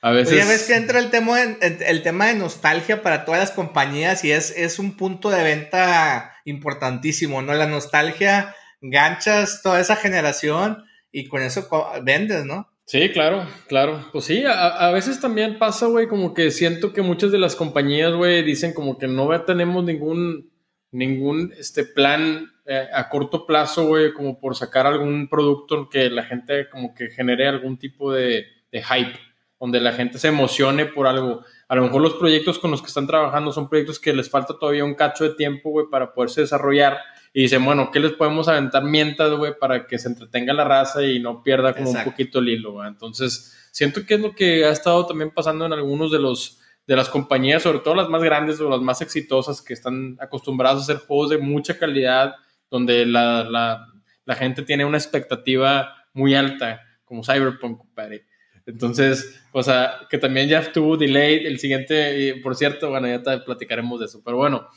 [0.03, 0.47] A veces.
[0.47, 4.33] Ves que entra el tema, de, el tema de nostalgia para todas las compañías y
[4.33, 7.55] es, es un punto de venta importantísimo, ¿no?
[7.55, 11.69] La nostalgia, ganchas toda esa generación y con eso
[12.03, 12.70] vendes, ¿no?
[12.91, 14.05] Sí, claro, claro.
[14.11, 18.13] Pues sí, a, veces también pasa, güey, como que siento que muchas de las compañías,
[18.13, 20.51] güey, dicen como que no tenemos ningún,
[20.91, 26.25] ningún este, plan eh, a corto plazo, güey, como por sacar algún producto que la
[26.25, 29.17] gente como que genere algún tipo de, de hype
[29.61, 31.45] donde la gente se emocione por algo.
[31.69, 34.59] A lo mejor los proyectos con los que están trabajando son proyectos que les falta
[34.59, 36.99] todavía un cacho de tiempo, güey, para poderse desarrollar.
[37.33, 41.05] Y dicen, bueno, ¿qué les podemos aventar mientras, güey, para que se entretenga la raza
[41.05, 42.89] y no pierda como un poquito el hilo, güey?
[42.89, 46.97] Entonces, siento que es lo que ha estado también pasando en algunos de los de
[46.97, 50.83] las compañías, sobre todo las más grandes o las más exitosas que están acostumbradas a
[50.83, 52.35] hacer juegos de mucha calidad,
[52.69, 53.87] donde la, la,
[54.25, 58.27] la gente tiene una expectativa muy alta, como Cyberpunk, compadre.
[58.67, 63.39] Entonces, o sea, que también ya tuvo delay el siguiente, por cierto, bueno, ya te
[63.39, 64.69] platicaremos de eso, pero bueno,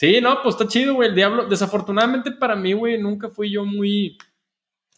[0.00, 3.66] sí, no, pues está chido, güey, el diablo, desafortunadamente para mí, güey, nunca fui yo
[3.66, 4.16] muy,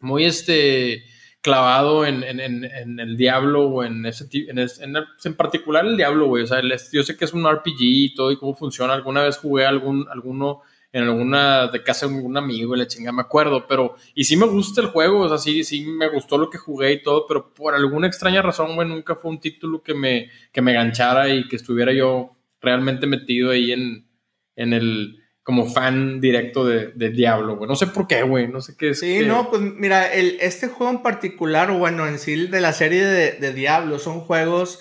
[0.01, 1.03] muy, este,
[1.41, 6.47] clavado en, el diablo o en ese en, en, en, particular el diablo, güey, o
[6.47, 6.62] sea,
[6.93, 10.07] yo sé que es un RPG y todo y cómo funciona, alguna vez jugué algún,
[10.09, 10.61] alguno
[10.93, 14.37] en alguna de casa de un amigo y la chinga, me acuerdo, pero, y sí
[14.37, 17.27] me gusta el juego, o sea, sí, sí me gustó lo que jugué y todo,
[17.27, 21.29] pero por alguna extraña razón, güey, nunca fue un título que me, que me ganchara
[21.29, 24.12] y que estuviera yo realmente metido ahí en,
[24.57, 27.69] en el, como fan directo de, Diablo, güey.
[27.69, 28.49] No sé por qué, güey.
[28.49, 29.01] No sé qué es.
[29.01, 33.05] Sí, no, pues mira, el, este juego en particular, bueno, en sí de la serie
[33.05, 34.81] de, de Diablo, son juegos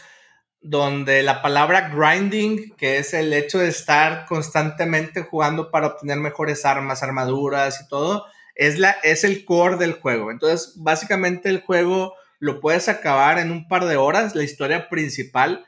[0.61, 6.65] donde la palabra grinding, que es el hecho de estar constantemente jugando para obtener mejores
[6.65, 10.29] armas, armaduras y todo, es, la, es el core del juego.
[10.29, 15.65] Entonces, básicamente el juego lo puedes acabar en un par de horas, la historia principal,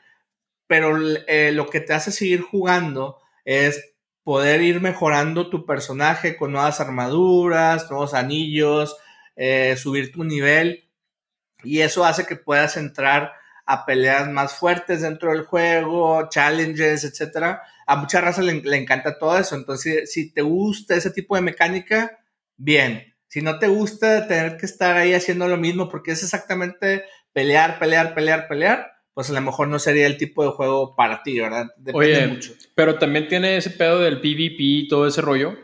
[0.68, 3.93] pero eh, lo que te hace seguir jugando es
[4.24, 8.96] poder ir mejorando tu personaje con nuevas armaduras, nuevos anillos,
[9.36, 10.88] eh, subir tu nivel,
[11.64, 13.32] y eso hace que puedas entrar
[13.66, 17.62] a peleas más fuertes dentro del juego, challenges, etcétera.
[17.86, 19.56] A mucha raza le, encanta todo eso.
[19.56, 22.18] Entonces, si te gusta ese tipo de mecánica,
[22.56, 23.14] bien.
[23.28, 27.78] Si no te gusta tener que estar ahí haciendo lo mismo, porque es exactamente pelear,
[27.78, 31.38] pelear, pelear, pelear, pues a lo mejor no sería el tipo de juego para ti,
[31.38, 31.68] ¿verdad?
[31.76, 32.52] Depende mucho.
[32.74, 35.56] Pero también tiene ese pedo del PvP y todo ese rollo.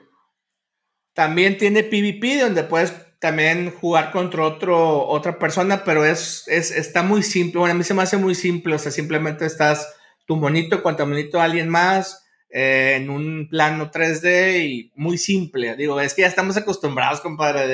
[1.15, 7.03] También tiene PvP donde puedes también jugar contra otro, otra persona, pero es, es, está
[7.03, 7.59] muy simple.
[7.59, 9.95] Bueno, a mí se me hace muy simple, o sea, simplemente estás
[10.27, 15.75] tu monito contra monito de alguien más eh, en un plano 3D y muy simple.
[15.75, 17.67] Digo, es que ya estamos acostumbrados, compadre,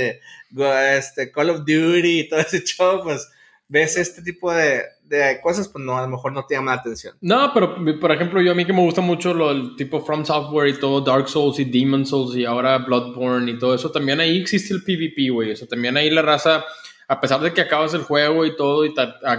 [0.50, 3.28] de este, Call of Duty y todo ese show, pues
[3.68, 6.80] ves este tipo de, de, cosas, pues no, a lo mejor no te llama la
[6.80, 7.16] atención.
[7.20, 10.24] No, pero por ejemplo, yo a mí que me gusta mucho lo, el tipo From
[10.24, 14.20] Software y todo, Dark Souls y Demon Souls y ahora Bloodborne y todo eso, también
[14.20, 15.52] ahí existe el PvP, güey.
[15.52, 16.64] O sea, también ahí la raza,
[17.08, 18.94] a pesar de que acabas el juego y todo y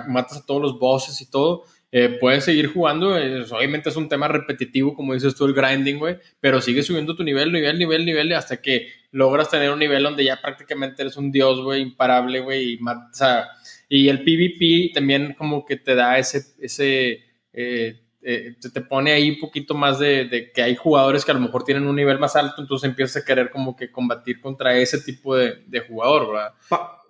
[0.08, 3.16] matas a todos los bosses y todo, eh, puedes seguir jugando.
[3.16, 7.24] obviamente es un tema repetitivo, como dices tú, el grinding, güey, pero sigues subiendo tu
[7.24, 11.32] nivel, nivel, nivel, nivel, hasta que logras tener un nivel donde ya prácticamente eres un
[11.32, 12.80] dios, güey, imparable, güey, y,
[13.14, 13.48] sea,
[13.90, 17.24] y el PvP también como que te da ese, ese
[17.54, 21.40] eh, eh, te pone ahí un poquito más de, que hay jugadores que a lo
[21.40, 25.00] mejor tienen un nivel más alto, entonces empiezas a querer como que combatir contra ese
[25.00, 26.54] tipo de, de jugador, ¿verdad?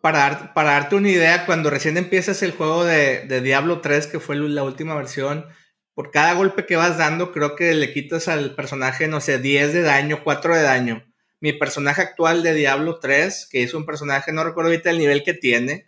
[0.02, 4.20] para, para, darte una idea, cuando recién empiezas el juego de, de, Diablo 3, que
[4.20, 5.48] fue la última versión,
[5.96, 9.74] por cada golpe que vas dando, creo que le quitas al personaje, no sé, 10
[9.74, 11.04] de daño, 4 de daño.
[11.40, 15.24] Mi personaje actual de Diablo 3, que es un personaje, no recuerdo ahorita el nivel
[15.24, 15.87] que tiene,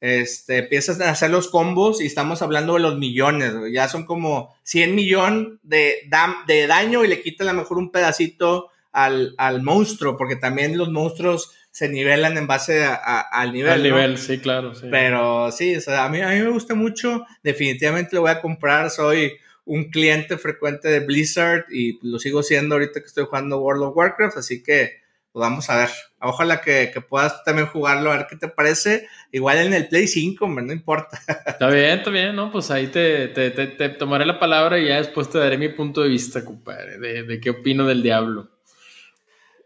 [0.00, 4.54] este, empiezas a hacer los combos y estamos hablando de los millones, ya son como
[4.62, 6.08] 100 millones de,
[6.46, 10.78] de daño y le quitas a lo mejor un pedacito al, al monstruo, porque también
[10.78, 13.72] los monstruos se nivelan en base al nivel.
[13.72, 14.74] Al nivel, sí, claro.
[14.74, 14.88] Sí.
[14.90, 17.24] Pero sí, o sea, a, mí, a mí me gusta mucho.
[17.42, 18.90] Definitivamente lo voy a comprar.
[18.90, 19.34] Soy
[19.64, 23.96] un cliente frecuente de Blizzard y lo sigo siendo ahorita que estoy jugando World of
[23.96, 24.38] Warcraft.
[24.38, 24.99] Así que
[25.32, 25.90] pues vamos a ver.
[26.20, 29.08] Ojalá que, puedas también jugarlo, a ver qué te parece.
[29.32, 31.20] Igual en el Play 5, hombre, no importa.
[31.46, 32.50] Está bien, está bien, ¿no?
[32.50, 36.02] Pues ahí te, te, te, tomaré la palabra y ya después te daré mi punto
[36.02, 38.50] de vista, compadre, de, de qué opino del diablo.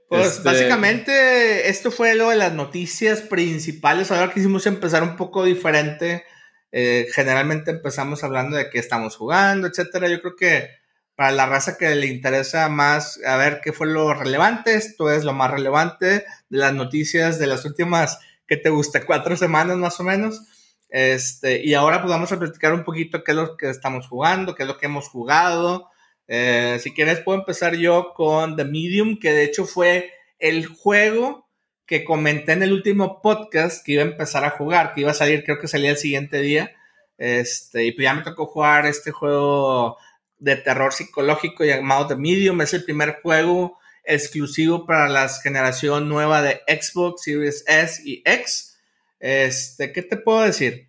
[0.09, 4.11] Pues este, básicamente esto fue lo de las noticias principales.
[4.11, 6.25] Ahora quisimos empezar un poco diferente.
[6.73, 10.09] Eh, generalmente empezamos hablando de qué estamos jugando, etcétera.
[10.09, 10.71] Yo creo que
[11.17, 15.25] para la raza que le interesa más a ver qué fue lo relevante, esto es
[15.25, 19.05] lo más relevante de las noticias de las últimas, ¿qué te gusta?
[19.07, 20.43] Cuatro semanas más o menos.
[20.89, 24.63] Este, y ahora pues vamos platicar un poquito qué es lo que estamos jugando, qué
[24.63, 25.91] es lo que hemos jugado,
[26.27, 31.49] eh, si quieres, puedo empezar yo con The Medium, que de hecho fue el juego
[31.87, 35.15] que comenté en el último podcast que iba a empezar a jugar, que iba a
[35.15, 36.73] salir, creo que salía el siguiente día.
[37.19, 39.99] Este, y pues ya me tocó jugar este juego
[40.45, 42.61] de terror psicológico llamado The Medium.
[42.61, 48.79] Es el primer juego exclusivo para la generación nueva de Xbox Series S y X.
[49.19, 50.89] Este, ¿qué te puedo decir?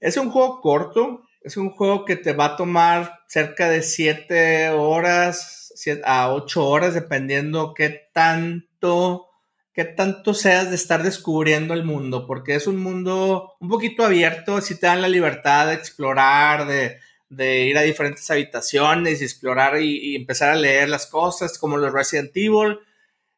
[0.00, 4.70] Es un juego corto, es un juego que te va a tomar cerca de 7
[4.70, 5.72] horas
[6.04, 9.28] a 8 horas, dependiendo qué tanto,
[9.72, 14.60] qué tanto seas de estar descubriendo el mundo, porque es un mundo un poquito abierto,
[14.60, 16.98] si te dan la libertad de explorar, de,
[17.30, 22.30] ir a diferentes habitaciones y explorar y, empezar a leer las cosas, como los Resident
[22.34, 22.78] Evil.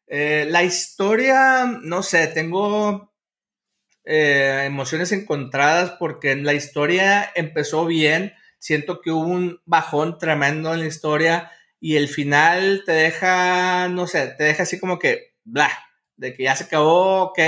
[0.07, 3.13] Eh, la historia, no sé, tengo
[4.03, 8.33] eh, emociones encontradas porque la historia empezó bien.
[8.59, 14.07] Siento que hubo un bajón tremendo en la historia y el final te deja, no
[14.07, 15.69] sé, te deja así como que, bla,
[16.15, 17.39] de que ya se acabó, ok.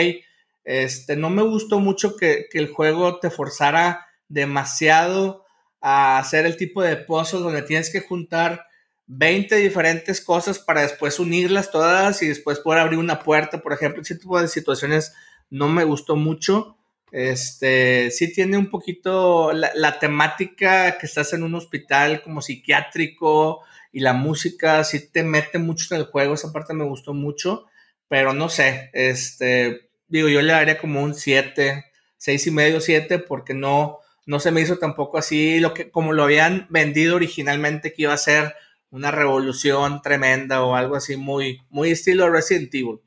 [0.64, 5.43] Este, no me gustó mucho que, que el juego te forzara demasiado
[5.86, 8.66] a hacer el tipo de pozos donde tienes que juntar
[9.08, 14.02] 20 diferentes cosas para después unirlas todas y después poder abrir una puerta, por ejemplo,
[14.02, 15.14] ese tipo de situaciones
[15.50, 16.78] no me gustó mucho.
[17.12, 23.60] Este, sí tiene un poquito la, temática que estás en un hospital como psiquiátrico
[23.92, 27.66] y la música sí te mete mucho en el juego, esa parte me gustó mucho,
[28.08, 31.86] pero no sé, este, digo, yo le daría como un 7,
[32.18, 36.14] 6 y medio, 7, porque no, no se me hizo tampoco así lo que, como
[36.14, 38.54] lo habían vendido originalmente, que iba a ser
[38.90, 43.00] una revolución tremenda o algo así muy, muy estilo Resident Evil.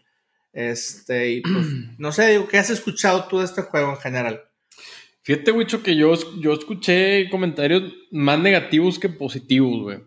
[0.52, 1.66] Este, y pues,
[1.98, 4.42] no sé, ¿qué has escuchado tú de este juego en general?
[5.22, 9.98] Fíjate, Wicho, que yo, yo escuché comentarios más negativos que positivos, güey.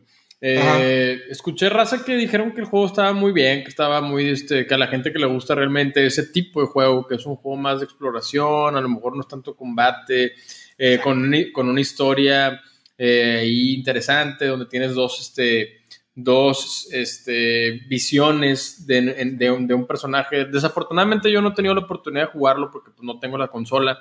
[0.42, 4.66] Eh, escuché raza que dijeron que el juego estaba muy bien, que estaba muy, este,
[4.66, 7.36] que a la gente que le gusta realmente ese tipo de juego, que es un
[7.36, 10.34] juego más de exploración, a lo mejor no es tanto combate,
[10.82, 12.62] eh, con, con, una historia
[12.98, 15.82] eh, interesante, donde tienes dos, este,
[16.16, 20.46] dos este, visiones de, un, personaje.
[20.46, 24.00] Desafortunadamente yo no he tenido la oportunidad de jugarlo porque pues, no tengo la consola,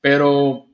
[0.00, 0.68] pero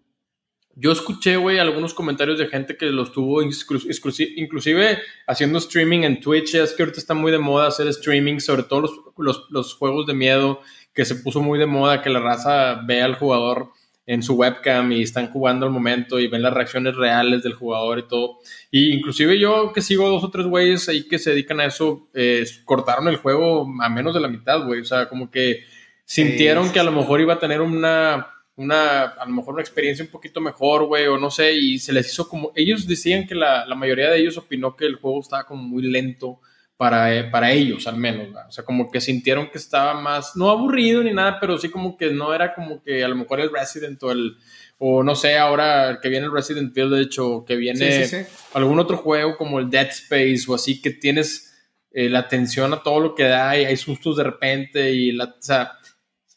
[0.75, 6.55] yo escuché, güey, algunos comentarios de gente que lo estuvo inclusive haciendo streaming en Twitch.
[6.57, 10.07] Es que ahorita está muy de moda hacer streaming, sobre todo los, los, los juegos
[10.07, 10.61] de miedo,
[10.93, 13.71] que se puso muy de moda que la raza vea al jugador
[14.07, 17.99] en su webcam y están jugando al momento y ven las reacciones reales del jugador
[17.99, 18.39] y todo.
[18.71, 22.09] Y inclusive yo que sigo dos o tres güeyes ahí que se dedican a eso,
[22.15, 24.81] eh, cortaron el juego a menos de la mitad, güey.
[24.81, 25.65] O sea, como que
[26.05, 30.05] sintieron que a lo mejor iba a tener una, una, a lo mejor una experiencia
[30.05, 33.35] un poquito mejor, güey, o no sé, y se les hizo como, ellos decían que
[33.35, 36.41] la, la mayoría de ellos opinó que el juego estaba como muy lento
[36.77, 40.51] para, eh, para ellos, al menos, o sea, como que sintieron que estaba más, no
[40.51, 43.51] aburrido ni nada, pero sí como que no era como que a lo mejor el
[43.51, 44.37] Resident o el,
[44.79, 48.07] o no sé, ahora que viene el Resident Village o que viene
[48.53, 51.55] algún otro juego como el Dead Space o así, que tienes
[51.93, 55.25] eh, la atención a todo lo que da y hay sustos de repente y la,
[55.25, 55.73] o sea,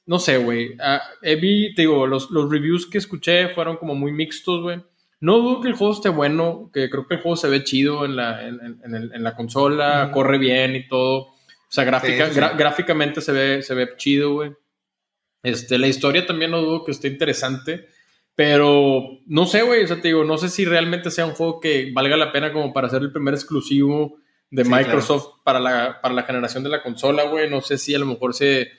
[0.05, 0.69] no sé, güey.
[0.69, 4.81] Uh, te digo, los, los, reviews que escuché fueron como muy mixtos, güey.
[5.21, 8.05] No dudo que el juego esté bueno, que creo que el juego se ve chido
[8.05, 11.19] en la, en, en, la consola, corre bien y todo.
[11.23, 14.51] O sea, gráfica, gráficamente se ve, se ve chido, güey.
[15.43, 17.87] Este, la historia también no dudo que esté interesante.
[18.39, 21.59] Pero no sé, güey, o sea, te digo, no sé si realmente sea un juego
[21.59, 24.17] que valga la pena como para ser el primer exclusivo
[24.49, 27.49] de Microsoft para, la, para la generación de la consola, güey.
[27.49, 28.69] No sé si a lo mejor se,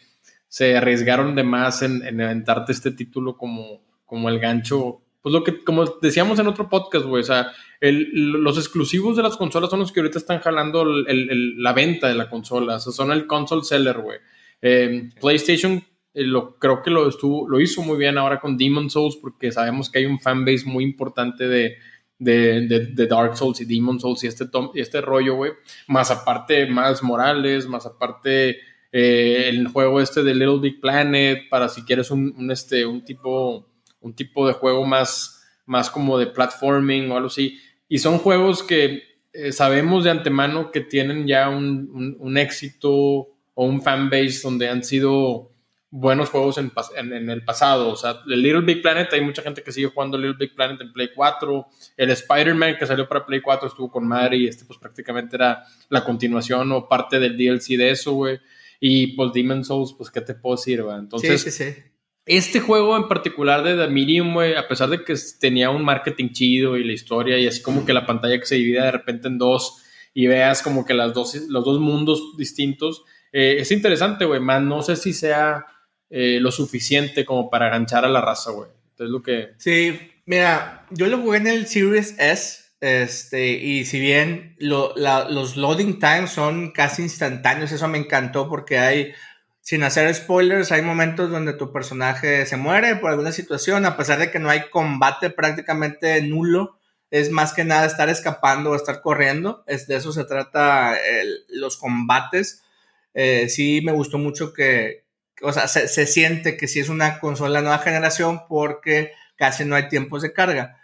[0.48, 5.03] se arriesgaron de más en, en aventarte este título como, como el gancho.
[5.22, 9.22] Pues lo que, como decíamos en otro podcast, güey, o sea, el, los exclusivos de
[9.22, 12.80] las consolas son los que ahorita están jalando el, la venta de la consola, o
[12.80, 14.18] sea, son el console seller, güey.
[14.62, 18.90] Eh, PlayStation eh, lo, creo que lo, estuvo, lo hizo muy bien ahora con Demon
[18.90, 21.76] Souls porque sabemos que hay un fanbase muy importante de,
[22.18, 25.52] de, Dark Souls y Demon Souls y este, y este rollo, güey.
[25.87, 28.59] Más aparte, más Morales, más aparte
[28.92, 33.69] eh, el juego este de Little Big Planet, para si quieres un, este, un, tipo,
[34.00, 37.58] un tipo de juego más, más como de platforming o algo así.
[37.88, 43.64] Y son juegos que eh, sabemos de antemano que tienen ya un, un éxito o
[43.64, 45.50] un fanbase donde han sido
[45.90, 47.90] buenos juegos en, en, el pasado.
[47.90, 50.80] O sea, el Little Big Planet, hay mucha gente que sigue jugando Little Big Planet
[50.80, 51.66] en Play 4.
[51.96, 55.64] El Spider-Man que salió para Play 4 estuvo con madre y este pues prácticamente era
[55.88, 58.38] la continuación o parte del DLC de eso, güey.
[58.78, 60.98] Y pues Demon's Souls, pues qué te puedo decir, güey.
[60.98, 61.82] Entonces, sí, sí, sí.
[62.26, 66.30] Este juego en particular de The Medium, güey, a pesar de que tenía un marketing
[66.30, 69.28] chido y la historia y así como que la pantalla que se divide de repente
[69.28, 69.83] en dos
[70.14, 74.68] y veas como que las dos, los dos mundos distintos, eh, es interesante, güey, man,
[74.68, 75.66] no sé si sea
[76.09, 78.70] eh, lo suficiente como para aganchar a la raza, güey.
[78.90, 79.50] Entonces lo que...
[79.59, 85.98] Sí, mira, yo lo jugué en el Series S, este, y si bien los loading
[85.98, 89.12] times son casi instantáneos, eso me encantó porque hay,
[89.70, 94.18] sin hacer spoilers, hay momentos donde tu personaje se muere por alguna situación, a pesar
[94.18, 96.76] de que no hay combate prácticamente nulo,
[97.12, 100.98] es más que nada estar escapando o estar corriendo, es, de eso se trata
[101.50, 102.64] los combates.
[103.14, 105.04] Eh, sí me gustó mucho que,
[105.40, 109.88] o sea, se, siente que si es una consola nueva generación porque casi no hay
[109.88, 110.80] tiempos de carga.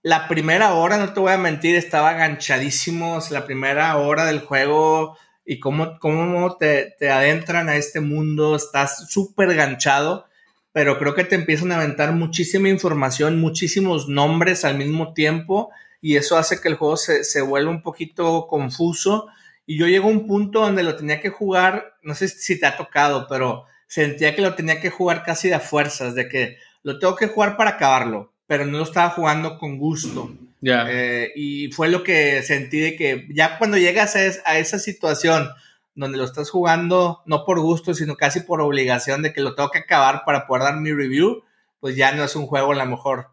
[0.00, 3.18] La primera hora, no te voy a mentir, estaba aganchadísimo.
[3.32, 9.10] la primera hora del juego y cómo, cómo te, te adentran a este mundo, estás
[9.10, 10.26] súper ganchado,
[10.72, 16.16] pero creo que te empiezan a aventar muchísima información, muchísimos nombres al mismo tiempo y
[16.16, 19.28] eso hace que el juego se, se vuelva un poquito confuso.
[19.64, 22.66] Y yo llego a un punto donde lo tenía que jugar, no sé si te
[22.66, 26.98] ha tocado, pero sentía que lo tenía que jugar casi de fuerzas, de que lo
[26.98, 30.30] tengo que jugar para acabarlo, pero no lo estaba jugando con gusto.
[30.60, 30.84] Ya.
[30.90, 35.48] Eh, y fue lo que sentí de que ya cuando llegas a, esa situación
[35.94, 39.70] donde lo estás jugando no por gusto, sino casi por obligación de que lo tengo
[39.70, 41.44] que acabar para poder dar mi review,
[41.80, 43.28] pues ya no es un juego a lo mejor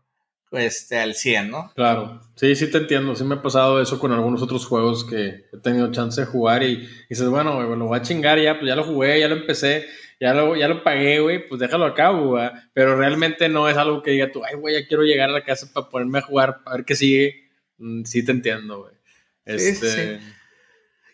[0.51, 1.73] este, al 100, ¿no?
[1.75, 5.47] Claro, sí, sí te entiendo, sí me ha pasado eso con algunos otros juegos que
[5.51, 8.75] he tenido chance de jugar y, dices, bueno, lo voy a chingar ya, pues ya
[8.77, 9.85] lo jugué, ya lo empecé
[10.19, 12.49] ya lo, ya lo pagué, güey, pues déjalo a cabo, güey.
[12.73, 15.43] Pero realmente no es algo que diga tú, ay, güey, ya quiero llegar a la
[15.43, 17.49] casa para ponerme a jugar, a ver qué sigue.
[17.77, 18.95] Mm, sí te entiendo, güey.
[19.45, 20.19] Este...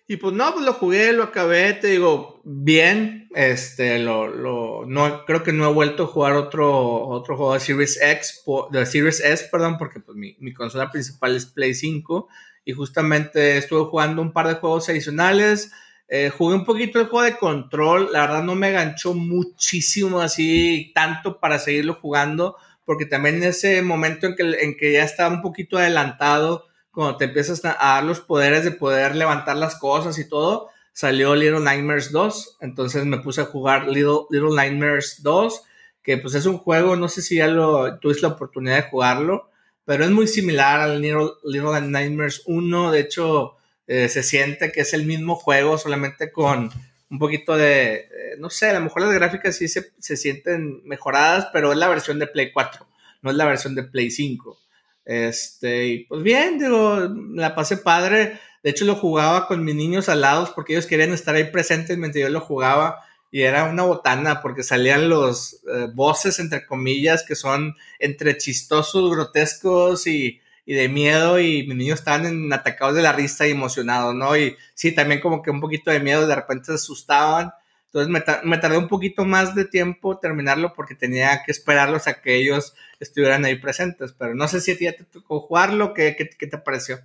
[0.08, 3.28] Y pues no, pues lo jugué, lo acabé, te digo, bien.
[3.34, 7.60] Este, lo, lo, no, creo que no he vuelto a jugar otro, otro juego de
[7.60, 12.28] Series X, de Series S, perdón, porque pues mi, mi consola principal es Play 5.
[12.66, 15.72] Y justamente estuve jugando un par de juegos adicionales.
[16.08, 20.92] Eh, jugué un poquito el juego de control, la verdad no me ganchó muchísimo así,
[20.94, 25.34] tanto para seguirlo jugando, porque también en ese momento en que, en que ya estaba
[25.34, 30.18] un poquito adelantado, cuando te empiezas a dar los poderes de poder levantar las cosas
[30.20, 35.64] y todo, salió Little Nightmares 2, entonces me puse a jugar Little, Little Nightmares 2,
[36.04, 39.50] que pues es un juego, no sé si ya lo tuviste la oportunidad de jugarlo,
[39.84, 43.56] pero es muy similar al Little, Little Nightmares 1, de hecho
[43.88, 46.72] eh, se siente que es el mismo juego, solamente con
[47.10, 48.10] un poquito de, eh,
[48.40, 51.88] no sé, a lo mejor las gráficas sí se, se, sienten mejoradas, pero es la
[51.88, 52.88] versión de Play 4,
[53.22, 54.60] no es la versión de Play 5.
[55.06, 58.40] Este, y pues bien, digo, la pasé padre.
[58.64, 61.98] De hecho, lo jugaba con mis niños al lado porque ellos querían estar ahí presentes
[61.98, 63.04] mientras yo lo jugaba.
[63.32, 69.12] y era una botana porque salían los eh, voces, entre comillas, que son entre chistosos,
[69.12, 70.42] grotescos y,
[70.74, 74.36] de miedo y mis niños estaban atacados de la risa y emocionados, ¿no?
[74.36, 77.52] Y sí, también como que un poquito de miedo, de repente se asustaban.
[77.86, 82.36] Entonces me, tardé un poquito más de tiempo terminarlo porque tenía que esperarlos a que
[82.36, 86.16] ellos estuvieran ahí presentes, pero no sé si a ti ya te tocó jugarlo, ¿qué,
[86.18, 87.00] qué, qué te pareció?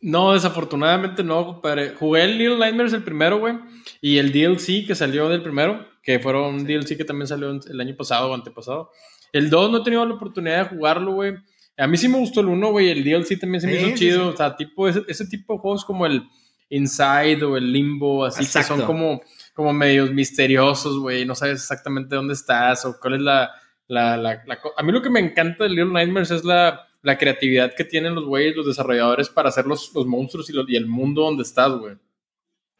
[0.00, 1.94] No, desafortunadamente no, compadre.
[1.94, 3.58] Jugué el Little Nightmares el primero, güey.
[4.00, 7.80] Y el DLC que salió del primero, que fueron un DLC que también salió el
[7.80, 8.90] año pasado o antepasado.
[9.32, 11.36] El 2 no he tenido la oportunidad de jugarlo, güey.
[11.78, 12.90] A mí sí me gustó el 1, güey.
[12.90, 14.28] El DLC también se me hizo chido.
[14.28, 16.22] O sea, tipo, ese, ese, tipo de juegos como el
[16.68, 19.22] Inside o el Limbo, así que son como,
[19.54, 21.24] como medios misteriosos, güey.
[21.24, 23.50] No sabes exactamente dónde estás o cuál es la,
[23.86, 24.58] la, la, la...
[24.76, 28.14] A mí lo que me encanta de Little Nightmares es la la creatividad que tienen
[28.14, 31.96] los güeyes, los desarrolladores para hacer los, monstruos y, el mundo donde estás, güey.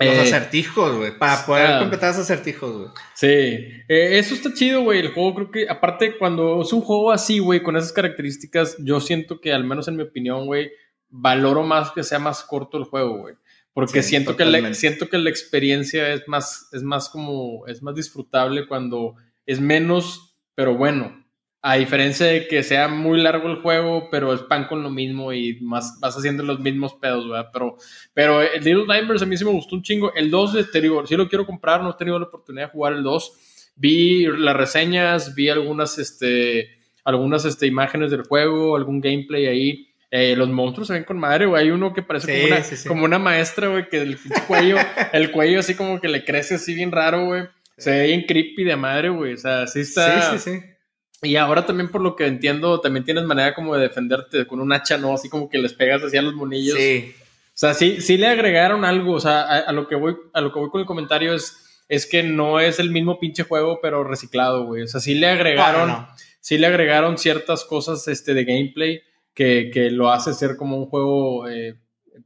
[0.00, 2.88] Los eh, acertijos, güey, para poder completar esos acertijos, güey.
[3.14, 5.00] Sí, eh, eso está chido, güey.
[5.00, 9.00] El juego creo que, aparte, cuando es un juego así, güey, con esas características, yo
[9.00, 10.70] siento que, al menos en mi opinión, güey,
[11.08, 13.34] valoro más que sea más corto el juego, güey.
[13.72, 17.94] Porque siento, que la, siento que la experiencia es más, es más como, es más
[17.94, 21.24] disfrutable cuando es menos, pero bueno.
[21.68, 25.34] A diferencia de que sea muy largo el juego, pero es pan con lo mismo
[25.34, 27.50] y más vas haciendo los mismos pedos, ¿verdad?
[27.52, 27.76] Pero,
[28.14, 30.14] pero el Little Nightmares a mí sí me gustó un chingo.
[30.14, 32.94] El 2, te digo, sí lo quiero comprar, no he tenido la oportunidad de jugar
[32.94, 33.72] el 2.
[33.76, 36.70] Vi las reseñas, vi algunas, este,
[37.04, 39.88] algunas este, imágenes del juego, algún gameplay ahí.
[40.10, 41.64] Eh, los monstruos se ven con madre, güey.
[41.64, 44.16] Hay uno que parece como, una, como una maestra, güey, que el
[44.46, 44.78] cuello,
[45.12, 47.42] el cuello así como que le crece así bien raro, güey.
[47.76, 49.34] Se ve bien creepy de madre, güey.
[49.34, 50.30] O sea, sí está.
[50.30, 50.77] Sí, sí, sí
[51.22, 54.72] y ahora también por lo que entiendo, también tienes manera como de defenderte con un
[54.72, 55.14] hacha, ¿no?
[55.14, 56.76] Así como que les pegas así a los monillos.
[56.76, 57.12] Sí.
[57.18, 59.14] O sea, sí, sí le agregaron algo.
[59.14, 62.06] O sea, a, lo que voy, a lo que voy con el comentario es, es
[62.06, 64.82] que no es el mismo pinche juego, pero reciclado, güey.
[64.82, 66.06] O sea, sí le agregaron,
[66.40, 69.02] sí le agregaron ciertas cosas este, de gameplay
[69.34, 71.76] que, que lo hace ser como un juego eh,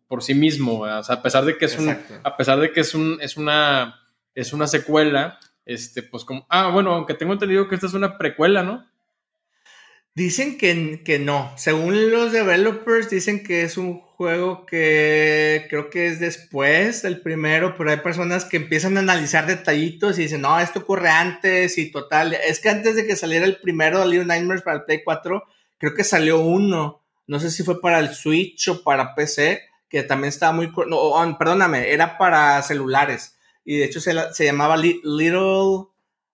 [0.06, 0.80] por sí mismo.
[0.80, 3.38] O sea, a pesar de que es un, a pesar de que es un, es
[3.38, 4.02] una,
[4.34, 8.18] es una secuela este, pues como, ah, bueno, aunque tengo entendido que esta es una
[8.18, 8.86] precuela, ¿no?
[10.14, 11.52] Dicen que, que no.
[11.56, 17.74] Según los developers, dicen que es un juego que creo que es después del primero,
[17.78, 21.90] pero hay personas que empiezan a analizar detallitos y dicen, no, esto ocurre antes y
[21.90, 22.34] total.
[22.34, 25.44] Es que antes de que saliera el primero, Little Nightmares para el Play 4,
[25.78, 27.02] creo que salió uno.
[27.26, 30.70] No sé si fue para el Switch o para PC, que también estaba muy.
[30.88, 35.86] No, perdóname, era para celulares y de hecho se, se llamaba Little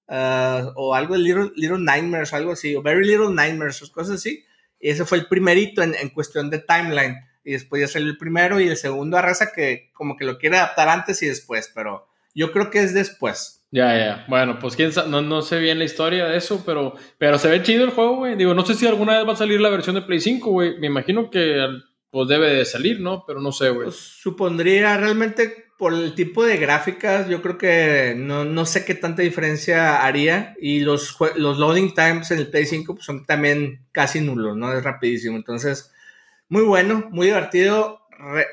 [0.09, 4.45] uh, o algo de Little, Little Nightmares, algo así, o Very Little Nightmares, cosas así.
[4.81, 7.17] Y ese fue el primerito en, en, cuestión de timeline.
[7.45, 10.59] Y después ya salió el primero y el segundo arrasa que como que lo quiere
[10.59, 13.67] adaptar antes y después, pero yo creo que es después.
[13.71, 14.25] Ya, ya.
[14.29, 17.49] Bueno, pues quién sabe, no, no, sé bien la historia de eso, pero, pero se
[17.49, 18.37] ve chido el juego, güey.
[18.37, 20.79] Digo, no sé si alguna vez va a salir la versión de Play 5, güey.
[20.79, 21.67] Me imagino que
[22.11, 23.25] pues debe de salir, ¿no?
[23.27, 23.85] Pero no sé, güey.
[23.85, 29.23] Pues supondría realmente por el tipo de gráficas, yo creo que no, sé qué tanta
[29.23, 30.57] diferencia haría.
[30.61, 34.73] Y los, los loading times en el Play 5 pues, son también casi nulos, ¿no?
[34.73, 35.37] Es rapidísimo.
[35.37, 35.93] Entonces,
[36.49, 38.03] muy bueno, muy divertido.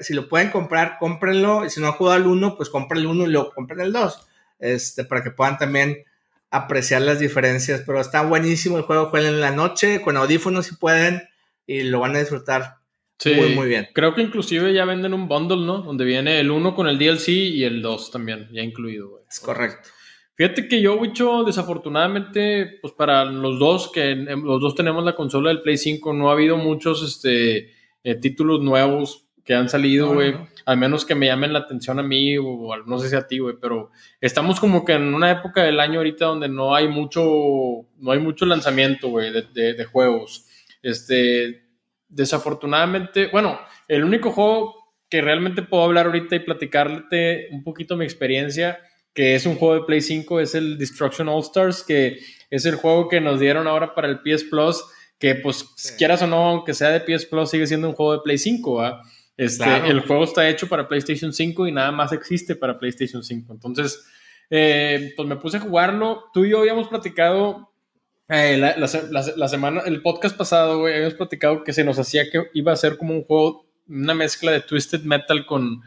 [0.01, 1.65] si lo pueden comprar, cómprenlo.
[1.65, 3.91] Y si no han jugado al 1, pues compren el 1 y luego compren el
[3.91, 4.27] 2.
[4.59, 6.03] Este, para que puedan también
[6.51, 7.81] apreciar las diferencias.
[7.87, 9.09] Pero está buenísimo el juego.
[9.09, 11.27] Jueguen en la noche, con audífonos si pueden.
[11.65, 12.77] Y lo van a disfrutar
[13.17, 13.87] Sí, muy, muy bien.
[13.93, 15.79] Creo que inclusive ya venden un bundle, ¿no?
[15.79, 19.23] Donde viene el 1 con el DLC y el 2 también, ya incluido, güey.
[19.29, 19.89] Es correcto.
[20.35, 25.49] Fíjate que yo, Wicho, desafortunadamente, pues para los dos, que los dos tenemos la consola
[25.49, 27.71] del Play 5, no ha habido muchos este,
[28.03, 30.35] eh, títulos nuevos que han salido, güey.
[30.65, 33.37] Al menos que me llamen la atención a mí o no sé si a ti,
[33.39, 33.55] güey.
[33.61, 37.23] Pero estamos como que en una época del año ahorita donde no hay mucho,
[37.99, 40.47] no hay mucho lanzamiento, güey, de, de juegos.
[40.81, 41.64] Este,
[42.15, 44.75] desafortunadamente, bueno, el único juego
[45.09, 48.79] que realmente puedo hablar ahorita y platicarte un poquito mi experiencia,
[49.13, 52.75] que es un juego de Play 5, es el Destruction All Stars, que es el
[52.75, 54.83] juego que nos dieron ahora para el PS Plus,
[55.19, 55.63] que pues
[55.97, 59.01] quieras o no, aunque sea de PS Plus, sigue siendo un juego de Play 5,
[59.37, 63.53] Este, El juego está hecho para PlayStation 5 y nada más existe para PlayStation 5.
[63.53, 64.05] Entonces,
[64.49, 66.25] eh, pues me puse a jugarlo.
[66.33, 67.74] Tú y yo habíamos platicado
[68.29, 72.71] eh, la, semana, el podcast pasado, güey, habíamos platicado que se nos hacía que iba
[72.71, 75.81] a ser como un juego, una mezcla de Twisted Metal con,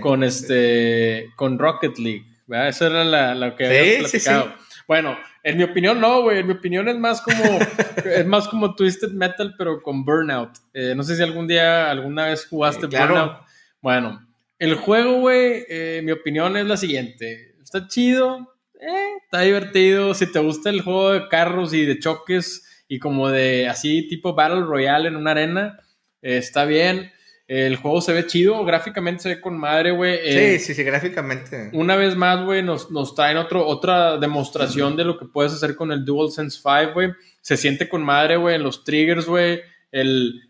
[0.00, 2.68] con este, con Rocket League, ¿verdad?
[2.68, 4.54] Eso era la, lo que habíamos platicado.
[4.86, 7.42] Bueno, en mi opinión no, güey, en mi opinión es más como,
[8.04, 10.50] es más como Twisted Metal, pero con Burnout.
[10.72, 13.32] Eh, no sé si algún día, alguna vez jugaste Burnout.
[13.80, 14.26] Bueno,
[14.58, 17.54] el juego, güey, eh, mi opinión es la siguiente.
[17.62, 20.14] Está chido, eh, está divertido.
[20.14, 24.34] Si te gusta el juego de carros y de choques y como de así tipo
[24.34, 25.78] Battle Royale en una arena,
[26.22, 27.12] eh, está bien.
[27.46, 30.18] El juego se ve chido, gráficamente se ve con madre, güey.
[30.30, 31.70] sí, sí, sí, gráficamente.
[31.72, 35.74] Una vez más, güey, nos, nos traen otro, otra demostración de lo que puedes hacer
[35.74, 37.12] con el DualSense 5, güey.
[37.40, 39.62] Se siente con madre, güey, en los triggers, güey.
[39.90, 40.42] El,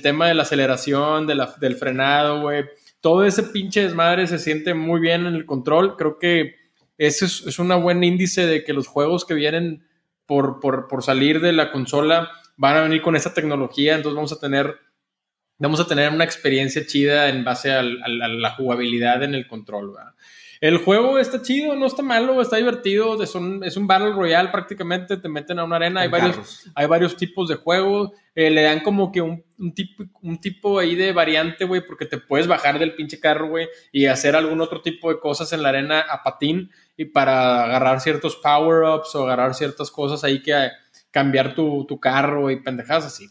[0.00, 2.66] tema de la aceleración, de la, del frenado, güey.
[3.00, 5.96] Todo ese pinche desmadre se siente muy bien en el control.
[5.96, 6.54] Creo que
[6.98, 9.84] ese es, es un buen índice de que los juegos que vienen
[10.26, 13.94] por, por, por salir de la consola van a venir con esa tecnología.
[13.94, 14.76] Entonces vamos a tener
[15.58, 19.94] vamos a tener una experiencia chida en base a, la jugabilidad en el control.
[20.64, 24.48] El juego está chido, no está malo, está divertido, es un, es un Battle Royale
[24.48, 28.62] prácticamente, te meten a una arena, hay varios, hay varios, tipos de juegos, eh, le
[28.62, 29.44] dan como que un,
[29.74, 33.68] tipo, un tipo ahí de variante, güey, porque te puedes bajar del pinche carro, güey,
[33.92, 38.00] y hacer algún otro tipo de cosas en la arena a patín y para agarrar
[38.00, 40.70] ciertos power-ups o agarrar ciertas cosas ahí que
[41.10, 43.28] cambiar tu, tu carro y pendejadas así.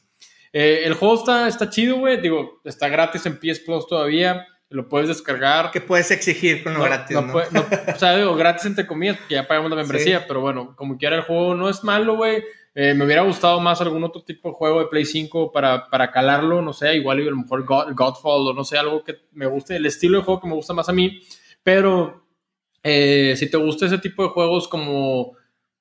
[0.55, 2.21] Eh, el juego está, está chido, güey.
[2.21, 4.45] Digo, está gratis en PS Plus todavía.
[4.73, 5.69] Lo puedes descargar.
[5.69, 7.15] ¿Qué puedes exigir con lo gratis?
[7.15, 10.25] No, o sea, digo, gratis entre comillas, porque ya pagamos la membresía.
[10.27, 12.43] Pero bueno, como quiera, el juego no es malo, güey.
[12.73, 16.09] Eh, me hubiera gustado más algún otro tipo de juego de Play 5 para, para
[16.09, 19.45] calarlo, no sé, igual a lo mejor God, Godfall o no sé, algo que me
[19.45, 21.21] guste, el estilo de juego que me gusta más a mí.
[21.61, 22.25] Pero
[22.81, 25.33] eh, si te gusta ese tipo de juegos como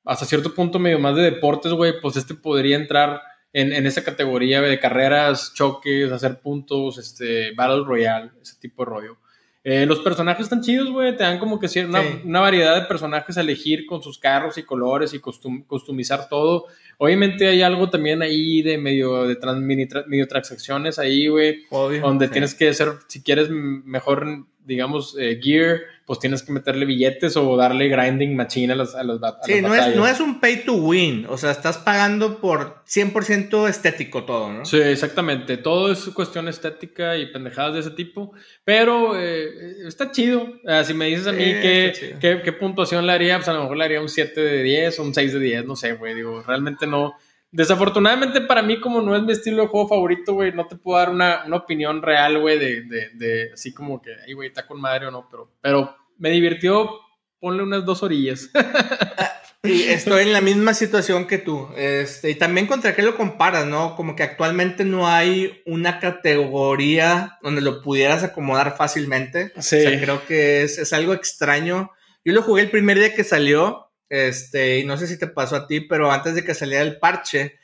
[0.05, 3.23] hasta cierto punto medio más de deportes, güey, pues este podría entrar
[3.53, 9.17] en, esa categoría de carreras, choques, hacer puntos, este, Battle Royale, ese tipo de rollo.
[9.65, 11.17] Eh, los personajes están chidos, güey.
[11.17, 14.65] Te dan como que una, una, variedad de personajes a elegir con sus carros y
[14.65, 16.67] colores y costum, customizar todo.
[16.99, 19.87] Obviamente hay algo también ahí de medio de trans, mini,
[20.27, 21.65] transacciones ahí, güey.
[21.71, 27.37] Donde tienes que hacer, si quieres mejor digamos, eh, gear, pues tienes que meterle billetes
[27.37, 30.65] o darle grinding machine a los, a los Sí, no es, no es un pay
[30.65, 34.65] to win, o sea, estás pagando por 100% estético todo, ¿no?
[34.65, 38.33] Sí, exactamente, todo es cuestión estética y pendejadas de ese tipo,
[38.65, 40.61] pero eh, está chido.
[40.67, 43.77] Ah, si me dices a mí qué, qué, puntuación le haría, pues a lo mejor
[43.77, 46.43] le haría un 7 de 10 o un 6 de 10, no sé, güey, digo,
[46.43, 47.15] realmente no
[47.53, 50.99] Desafortunadamente para mí, como no es mi estilo de juego favorito, güey, no te puedo
[50.99, 54.81] dar una, opinión real, güey, de, de, de, así como que, ay, güey, está con
[54.81, 56.91] madre o no, pero, pero me divirtió,
[57.39, 58.49] ponle unas dos orillas.
[59.63, 61.69] y estoy en la misma situación que tú.
[61.77, 63.97] Este, y también contra qué lo comparas, ¿no?
[63.97, 69.53] Como que actualmente no hay una categoría donde lo pudieras acomodar fácilmente.
[69.59, 69.77] Sí.
[69.77, 71.91] O sea, creo que es, es algo extraño.
[72.25, 75.57] Yo lo jugué el primer día que salió este, y no sé si te pasó
[75.57, 77.59] a ti, pero antes de que saliera el parche,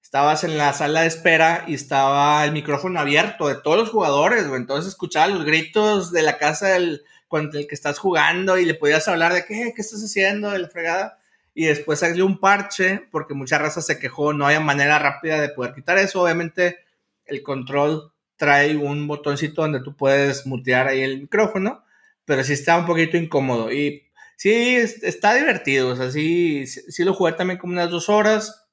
[0.00, 4.46] estabas en la sala de espera y estaba el micrófono abierto de todos los jugadores,
[4.46, 4.60] güey.
[4.60, 8.74] Entonces escuchaba los gritos de la casa del, con el que estás jugando y le
[8.74, 11.18] podías hablar de qué, qué estás haciendo, de la fregada.
[11.52, 15.48] Y después salió un parche porque mucha raza se quejó, no hay manera rápida de
[15.48, 16.22] poder quitar eso.
[16.22, 16.78] Obviamente
[17.26, 21.82] el control trae un botoncito donde tú puedes mutear ahí el micrófono,
[22.24, 23.72] pero sí está un poquito incómodo.
[23.72, 24.07] Y
[24.38, 25.90] sí, está divertido.
[25.90, 28.66] O sea, sí, sí lo jugué también como unas dos horas.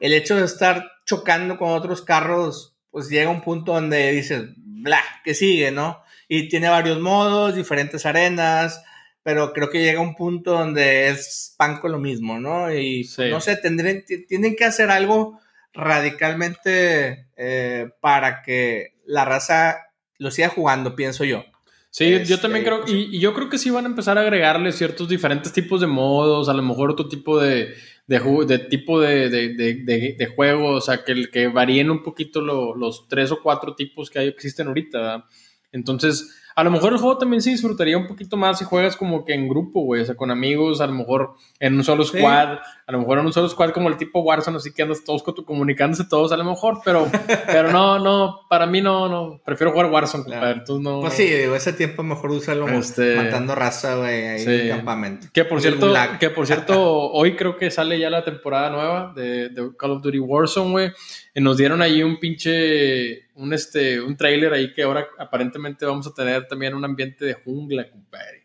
[0.00, 4.44] El hecho de estar chocando con otros carros, pues llega a un punto donde dices,
[4.56, 6.02] bla, que sigue, ¿no?
[6.28, 8.82] Y tiene varios modos, diferentes arenas,
[9.22, 12.72] pero creo que llega a un punto donde es pan con lo mismo, ¿no?
[12.72, 15.40] Y no sé, tendrán, tienen que hacer algo
[15.72, 21.44] radicalmente eh, para que la raza lo siga jugando, pienso yo.
[21.90, 24.70] Sí, yo también creo, pues y, yo creo que sí van a empezar a agregarle
[24.70, 27.74] ciertos diferentes tipos de modos, a lo mejor otro tipo de,
[28.06, 33.08] de, de tipo de, de, de, juego, o sea, que, que varíen un poquito los
[33.08, 35.26] tres o cuatro tipos que hay, existen ahorita.
[35.72, 39.24] Entonces, a lo mejor el juego también se disfrutaría un poquito más si juegas como
[39.24, 42.58] que en grupo, güey, o sea, con amigos, a lo mejor en un solo squad,
[42.90, 45.22] a lo mejor en un solo squad como el tipo Warzone, así que andas todos
[45.22, 47.08] comunicándose todos a lo mejor, pero,
[47.46, 51.00] pero no, no, para mí no, no, prefiero jugar Warzone, compadre, no.
[51.00, 55.28] Pues sí, digo, ese tiempo mejor úsalo este, matando raza, güey, ahí en el campamento.
[55.32, 56.82] Que por cierto, que por cierto,
[57.12, 60.92] hoy creo que sale ya la temporada nueva de, de Call of Duty Warzone, güey,
[61.36, 66.12] nos dieron ahí un pinche, un, este, un trailer ahí que ahora aparentemente vamos a
[66.12, 68.39] tener también un ambiente de jungla, compadre.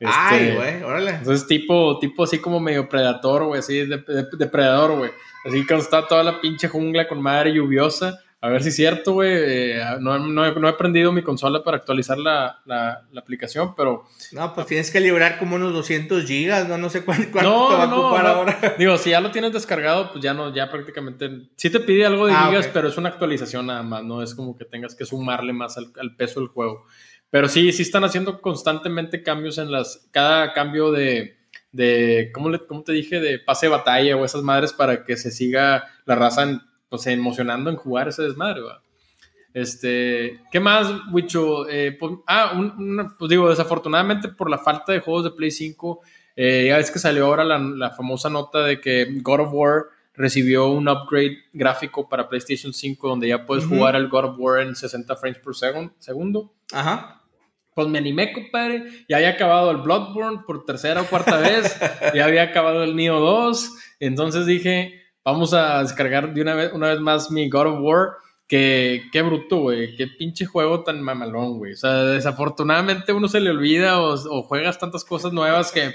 [0.00, 1.10] Ay, este, güey, órale.
[1.10, 4.02] Entonces, tipo, tipo así como medio predator, güey, así, de,
[4.38, 5.10] depredador, güey.
[5.44, 8.20] Así que está toda la pinche jungla con madre lluviosa.
[8.42, 9.32] A ver si es cierto, güey.
[9.32, 14.04] Eh, no, no, no, he prendido mi consola para actualizar la, la, la, aplicación, pero.
[14.32, 17.74] No, pues tienes que librar como unos 200 gigas, no, no sé cuánto, cuánto te
[17.74, 18.74] va a ocupar ahora.
[18.78, 21.48] Digo, si ya lo tienes descargado, pues ya no, ya prácticamente.
[21.56, 24.34] Sí te pide algo de ah, gigas, pero es una actualización nada más, no es
[24.34, 26.84] como que tengas que sumarle más al, al, peso del juego.
[27.30, 30.08] Pero sí, sí están haciendo constantemente cambios en las.
[30.12, 31.36] Cada cambio de
[31.76, 33.20] de ¿cómo, le, ¿cómo te dije?
[33.20, 37.70] De pase de batalla o esas madres para que se siga la raza pues, emocionando
[37.70, 38.62] en jugar ese desmadre.
[39.52, 41.68] Este, ¿qué más, Wicho?
[41.68, 42.52] Eh, pues, ah,
[43.18, 46.00] pues digo, desafortunadamente por la falta de juegos de Play 5,
[46.36, 49.84] eh, ya ves que salió ahora la, la, famosa nota de que God of War
[50.16, 54.60] recibió un upgrade gráfico para PlayStation 5 donde ya puedes jugar el God of War
[54.60, 56.52] en 60 frames por segundo.
[56.72, 57.22] Ajá.
[57.74, 59.04] Pues me animé, compadre.
[59.06, 61.78] Ya había acabado el Bloodborne por tercera o cuarta vez.
[62.14, 63.72] ya había acabado el Neo 2.
[64.00, 68.08] Entonces dije, vamos a descargar de una vez, una vez más mi God of War.
[68.48, 69.94] Que, qué bruto, güey.
[69.96, 71.74] Qué pinche juego tan mamalón, güey.
[71.74, 75.94] O sea, desafortunadamente uno se le olvida o, o juegas tantas cosas nuevas que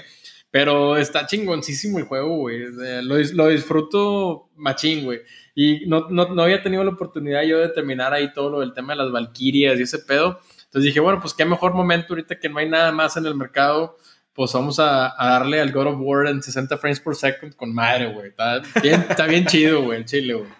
[0.52, 2.60] pero está chingoncísimo el juego, güey.
[3.02, 5.20] Lo, lo, disfruto machín, güey.
[5.54, 8.74] Y no, no, no, había tenido la oportunidad yo de terminar ahí todo lo del
[8.74, 10.40] tema de las Valkyrias y ese pedo.
[10.64, 13.34] Entonces dije, bueno, pues qué mejor momento ahorita que no hay nada más en el
[13.34, 13.96] mercado.
[14.34, 18.12] Pues vamos a, darle al God of War en 60 frames por second con madre,
[18.12, 18.28] güey.
[18.28, 20.50] Está bien, está bien chido, güey, el chile, güey.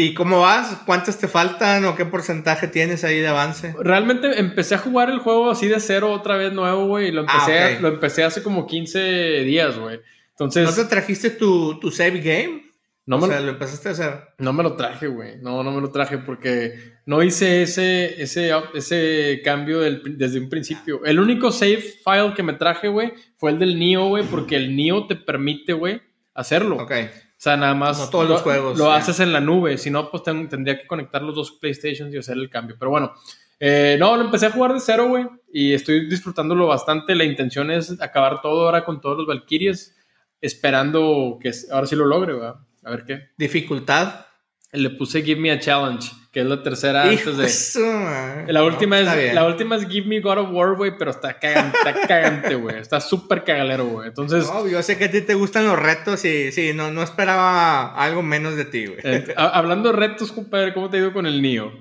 [0.00, 0.82] ¿Y cómo vas?
[0.86, 3.74] ¿Cuántas te faltan o qué porcentaje tienes ahí de avance?
[3.80, 7.08] Realmente empecé a jugar el juego así de cero otra vez nuevo, güey.
[7.08, 9.98] Y lo ah, empecé, lo empecé hace como 15 días, güey.
[10.30, 10.68] Entonces.
[10.68, 12.62] ¿No te trajiste tu, tu save game?
[13.06, 14.20] No o me sea, lo, empezaste a hacer.
[14.38, 15.38] No me lo traje, güey.
[15.42, 21.04] No, no me lo traje porque no hice ese, ese, ese cambio desde un principio.
[21.04, 24.76] El único save file que me traje, güey, fue el del Neo, güey, porque el
[24.76, 26.00] Neo te permite, güey,
[26.34, 26.76] hacerlo.
[26.76, 26.92] Ok.
[27.38, 29.78] O sea, nada más no todos lo, los juegos, lo haces en la nube.
[29.78, 32.74] Si no, pues tendría que conectar los dos PlayStations y hacer el cambio.
[32.76, 33.12] Pero bueno,
[33.60, 35.24] eh, no, lo empecé a jugar de cero, güey.
[35.52, 37.14] Y estoy disfrutándolo bastante.
[37.14, 39.96] La intención es acabar todo ahora con todos los Valkyries.
[40.40, 42.48] Esperando que ahora sí lo logre, güey.
[42.48, 43.28] A ver qué.
[43.36, 44.26] ¿Dificultad?
[44.72, 48.52] Le puse Give Me a Challenge que es la tercera antes de.
[48.52, 51.78] la, última es, la última es Give Me God of War, güey, pero está cagante,
[51.78, 52.76] está cagante, güey.
[52.76, 54.08] Está súper cagalero, güey.
[54.08, 54.46] Entonces.
[54.46, 57.94] No, yo sé que a ti te gustan los retos y sí, no, no esperaba
[57.94, 58.98] algo menos de ti, güey.
[59.02, 61.72] Eh, hablando de retos, compadre, ¿cómo te digo con el Nio?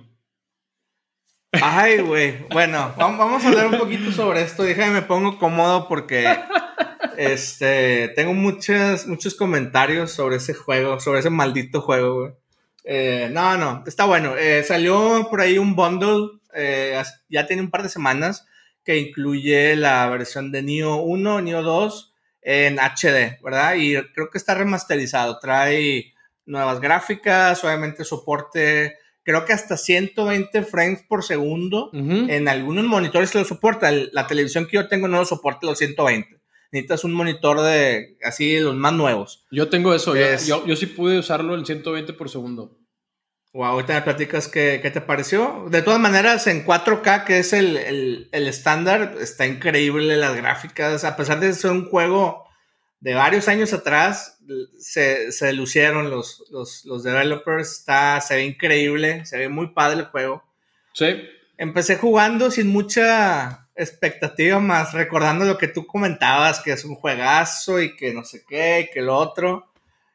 [1.52, 2.46] Ay, güey.
[2.50, 4.64] Bueno, vamos a hablar un poquito sobre esto.
[4.64, 6.38] Déjame me pongo cómodo porque
[7.18, 12.34] este tengo muchos, muchos comentarios sobre ese juego, sobre ese maldito juego, güey.
[12.90, 14.38] Eh, no, no, está bueno.
[14.38, 18.48] Eh, salió por ahí un bundle, eh, ya tiene un par de semanas,
[18.86, 22.14] que incluye la versión de Neo 1, Neo 2
[22.44, 23.76] en HD, ¿verdad?
[23.76, 25.38] Y creo que está remasterizado.
[25.40, 26.14] Trae
[26.46, 31.90] nuevas gráficas, obviamente soporte, creo que hasta 120 frames por segundo.
[31.92, 33.92] En algunos monitores lo soporta.
[33.92, 36.37] La televisión que yo tengo no lo soporta los 120
[36.72, 39.46] necesitas un monitor de así los más nuevos.
[39.52, 42.78] Yo tengo eso, yo, yo, sí pude usarlo en 120 por segundo.
[43.54, 45.66] Wow, ahorita me platicas qué, qué, te pareció.
[45.70, 51.04] De todas maneras, en 4K, que es el estándar, está increíble las gráficas.
[51.04, 52.48] A pesar de ser un juego
[53.00, 54.40] de varios años atrás,
[54.80, 57.72] se, se lucieron los, los, los, developers.
[57.72, 60.44] Está, se ve increíble, se ve muy padre el juego.
[60.94, 61.24] Sí.
[61.58, 67.82] Empecé jugando sin mucha expectativa más, recordando lo que tú comentabas, que es un juegazo
[67.82, 69.72] y que no sé qué, y que lo otro.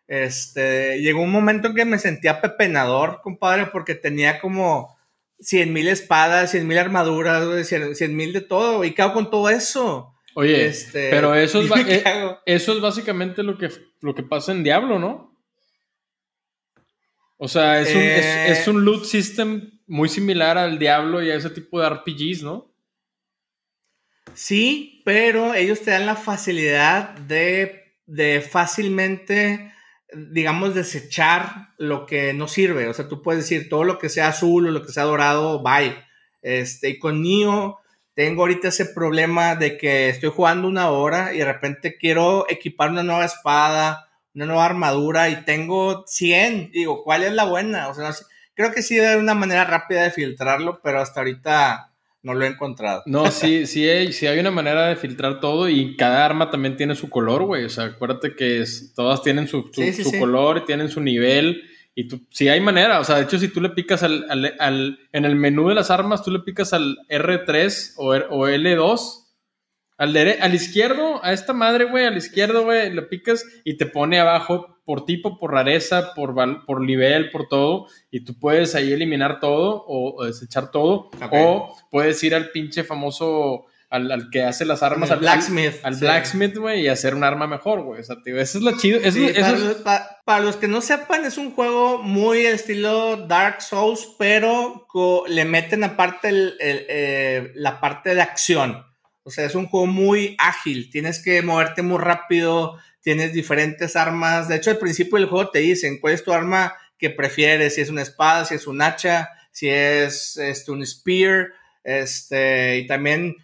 [0.09, 4.97] Este, llegó un momento en que me sentía pepenador, compadre, porque tenía como
[5.41, 8.85] 100 mil espadas, 100 mil armaduras, 100 mil de todo.
[8.85, 10.13] ¿Y qué hago con todo eso?
[10.35, 14.65] Oye, este, pero eso es, eh, eso es básicamente lo que, lo que pasa en
[14.65, 15.37] Diablo, ¿no?
[17.37, 18.71] O sea, es un, es, eh.
[18.71, 22.72] un loot system muy similar al Diablo y a ese tipo de RPGs, ¿no?
[24.35, 29.72] Sí, pero ellos te dan la facilidad de, de fácilmente
[30.14, 32.89] digamos, desechar lo que no sirve.
[32.89, 35.62] O sea, tú puedes decir todo lo que sea azul o lo que sea dorado,
[35.62, 35.97] bye.
[36.43, 37.78] Este, y con Nio
[38.14, 42.91] tengo ahorita ese problema de que estoy jugando una hora y de repente quiero equipar
[42.91, 46.72] una nueva espada, una nueva armadura y tengo 100.
[46.72, 47.89] Digo, ¿cuál es la buena?
[47.89, 48.12] O sea,
[48.55, 51.91] creo que sí haber una manera rápida de filtrarlo, pero hasta ahorita
[52.23, 53.03] no lo he encontrado.
[53.07, 56.77] No, sí, sí hay, sí hay una manera de filtrar todo y cada arma también
[56.77, 57.64] tiene su color, güey.
[57.64, 58.64] O sea, acuérdate que
[58.95, 61.62] todas tienen su, su, color, tienen su nivel.
[61.95, 64.25] Y tú, sí hay manera, o sea, de hecho, si tú le picas al,
[64.59, 69.23] al, en el menú de las armas, tú le picas al R3 o, o L2
[69.99, 74.18] al, al izquierdo, a esta madre, güey, al izquierdo, güey, le picas y te pone
[74.18, 77.87] abajo por tipo, por rareza, por, por nivel, por todo.
[78.11, 81.11] Y tú puedes ahí eliminar todo o, desechar todo.
[81.30, 85.11] O puedes ir al pinche famoso, al, que hace las armas.
[85.11, 85.74] al blacksmith.
[85.83, 88.01] Al, blacksmith, güey, y hacer un arma mejor, güey.
[88.01, 89.01] O sea, tío, eso es lo chido.
[90.24, 94.87] para, los que no sepan, es un juego muy estilo Dark Souls, pero
[95.28, 98.85] le meten aparte el, eh, la parte de acción.
[99.24, 104.48] O sea, es un juego muy ágil, tienes que moverte muy rápido, tienes diferentes armas.
[104.48, 107.80] De hecho, al principio del juego te dicen cuál es tu arma que prefieres, si
[107.80, 111.48] es una espada, si es un hacha, si es este, un spear,
[111.84, 113.36] este, y también,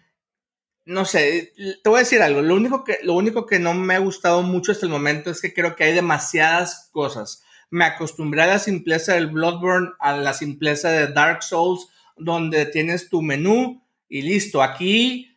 [0.85, 1.53] no sé,
[1.83, 4.41] te voy a decir algo, lo único, que, lo único que no me ha gustado
[4.41, 7.43] mucho hasta el momento es que creo que hay demasiadas cosas.
[7.69, 13.09] Me acostumbré a la simpleza del Bloodborne, a la simpleza de Dark Souls, donde tienes
[13.09, 14.63] tu menú y listo.
[14.63, 15.28] Aquí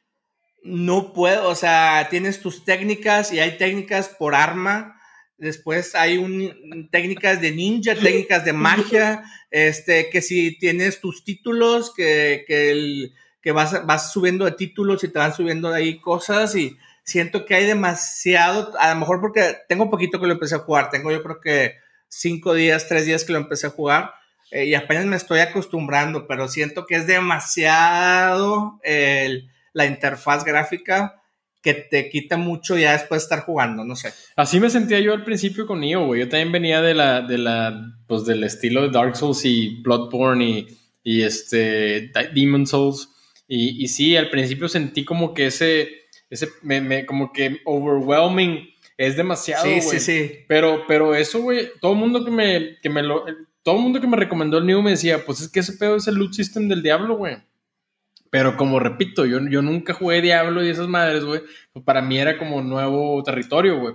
[0.64, 5.00] no puedo, o sea, tienes tus técnicas y hay técnicas por arma.
[5.36, 11.92] Después hay un, técnicas de ninja, técnicas de magia, este, que si tienes tus títulos,
[11.92, 16.76] que, que, vas, vas subiendo de títulos y te van subiendo de ahí cosas y
[17.02, 20.90] siento que hay demasiado, a lo mejor porque tengo poquito que lo empecé a jugar,
[20.90, 21.74] tengo yo creo que
[22.06, 24.14] cinco días, tres días que lo empecé a jugar
[24.52, 31.22] eh, y apenas me estoy acostumbrando, pero siento que es demasiado el, la interfaz gráfica
[31.62, 34.12] que te quita mucho ya después de estar jugando, no sé.
[34.34, 36.20] Así me sentía yo al principio con Neo, güey.
[36.20, 40.44] Yo también venía de la, de la, pues del estilo de Dark Souls y Bloodborne
[40.44, 40.66] y,
[41.04, 43.10] y este, Demon Souls.
[43.46, 45.88] Y, y, sí, al principio sentí como que ese,
[46.30, 49.80] ese, me, me, como que overwhelming es demasiado, güey.
[49.80, 50.38] Sí, sí, sí.
[50.48, 53.24] Pero, pero eso, güey, todo el mundo que me, que me lo,
[53.62, 55.96] todo el mundo que me recomendó el Neo me decía, pues es que ese pedo
[55.96, 57.36] es el loot system del diablo, güey.
[58.32, 61.42] Pero como repito, yo, yo nunca jugué Diablo y esas madres, güey.
[61.70, 63.94] Pues para mí era como nuevo territorio, güey.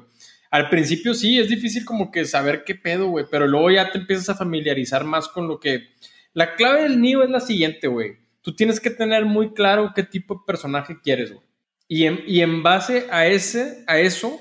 [0.52, 3.26] Al principio sí, es difícil como que saber qué pedo, güey.
[3.32, 5.88] Pero luego ya te empiezas a familiarizar más con lo que...
[6.34, 8.18] La clave del Neo es la siguiente, güey.
[8.44, 11.44] Tú tienes que tener muy claro qué tipo de personaje quieres, güey.
[11.88, 14.40] Y en, y en base a, ese, a eso,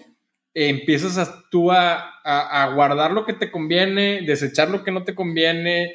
[0.53, 4.93] eh, empiezas a, tú a, a, a, guardar lo que te conviene, desechar lo que
[4.93, 5.95] no te conviene.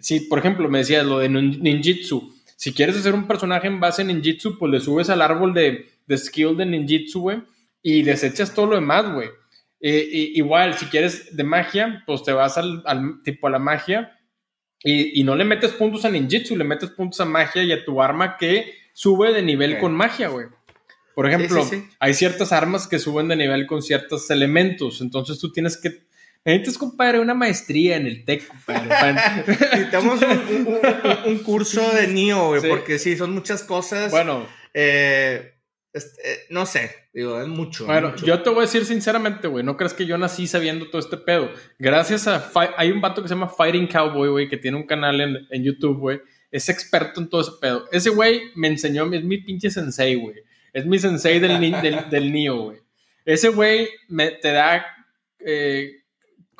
[0.00, 4.02] Si, por ejemplo, me decías lo de ninjitsu si quieres hacer un personaje en base
[4.02, 7.42] en ninjitsu, pues le subes al árbol de, de skill de ninjitsu, güey,
[7.82, 9.28] y desechas todo lo demás, güey.
[9.80, 12.82] Eh, igual, si quieres de magia, pues te vas al,
[13.22, 14.18] tipo a la magia
[14.82, 17.84] y, y, no le metes puntos a ninjitsu, le metes puntos a magia y a
[17.84, 20.46] tu arma que sube de nivel con magia, güey.
[21.14, 21.66] Por ejemplo,
[21.98, 26.06] hay ciertas armas que suben de nivel con ciertos elementos, entonces tú tienes que
[26.46, 29.14] Necesitas, compadre, una maestría en el TEC, compadre.
[29.48, 30.20] Necesitamos
[31.26, 34.12] un, curso de NIO, güey, porque sí, son muchas cosas.
[34.12, 34.46] Bueno.
[34.72, 35.54] Eh,
[35.92, 37.86] este, no sé, digo, es mucho.
[37.86, 41.00] Bueno, yo te voy a decir sinceramente, güey, no crees que yo nací sabiendo todo
[41.00, 41.50] este pedo.
[41.80, 42.52] Gracias a.
[42.76, 45.64] Hay un vato que se llama Fighting Cowboy, güey, que tiene un canal en, en
[45.64, 46.20] YouTube, güey.
[46.52, 47.88] Es experto en todo ese pedo.
[47.90, 50.36] Ese güey me enseñó, es mi pinche sensei, güey.
[50.72, 52.78] Es mi sensei del, del, del NIO, güey.
[53.24, 53.88] Ese güey
[54.40, 54.86] te da.
[55.40, 56.02] Eh,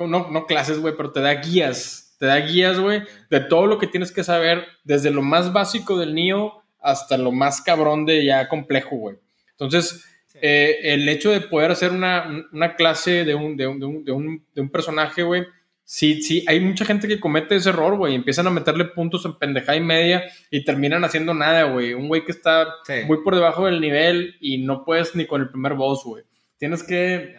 [0.00, 3.78] no, no clases, güey, pero te da guías, te da guías, güey, de todo lo
[3.78, 8.24] que tienes que saber, desde lo más básico del NIO hasta lo más cabrón de
[8.24, 9.16] ya complejo, güey.
[9.52, 10.04] Entonces,
[10.40, 14.04] eh, el hecho de poder hacer una, una clase de un, de un, de un,
[14.04, 15.44] de un, de un personaje, güey,
[15.82, 19.38] sí, sí, hay mucha gente que comete ese error, güey, empiezan a meterle puntos en
[19.38, 21.94] pendejada y media y terminan haciendo nada, güey.
[21.94, 22.66] Un güey que está
[23.06, 26.24] muy por debajo del nivel y no puedes ni con el primer boss, güey.
[26.58, 27.36] Tienes que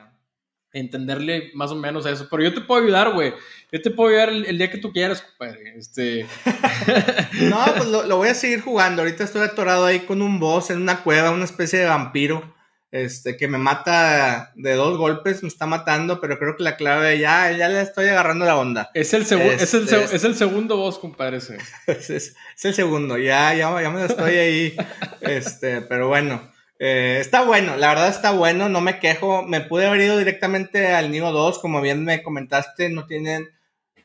[0.79, 2.27] entenderle más o menos a eso.
[2.29, 3.33] Pero yo te puedo ayudar, güey.
[3.71, 5.73] Yo te puedo ayudar el, día que tú quieras, compadre.
[5.77, 6.25] Este...
[7.41, 9.01] no, pues lo, voy a seguir jugando.
[9.01, 12.55] Ahorita estoy atorado ahí con un boss en una cueva, una especie de vampiro.
[12.89, 17.19] Este, que me mata de dos golpes, me está matando, pero creo que la clave
[17.19, 18.89] ya, ya le estoy agarrando la onda.
[18.93, 19.41] Es el, es, el
[19.83, 21.37] este, es el segundo boss, compadre.
[21.87, 24.77] Es, es, el segundo, ya, ya, ya me estoy ahí.
[25.21, 26.56] este, pero bueno.
[26.79, 29.43] Eh, está bueno, la verdad está bueno, no me quejo.
[29.43, 33.49] Me pude haber ido directamente al Neo 2, como bien me comentaste, no tienen.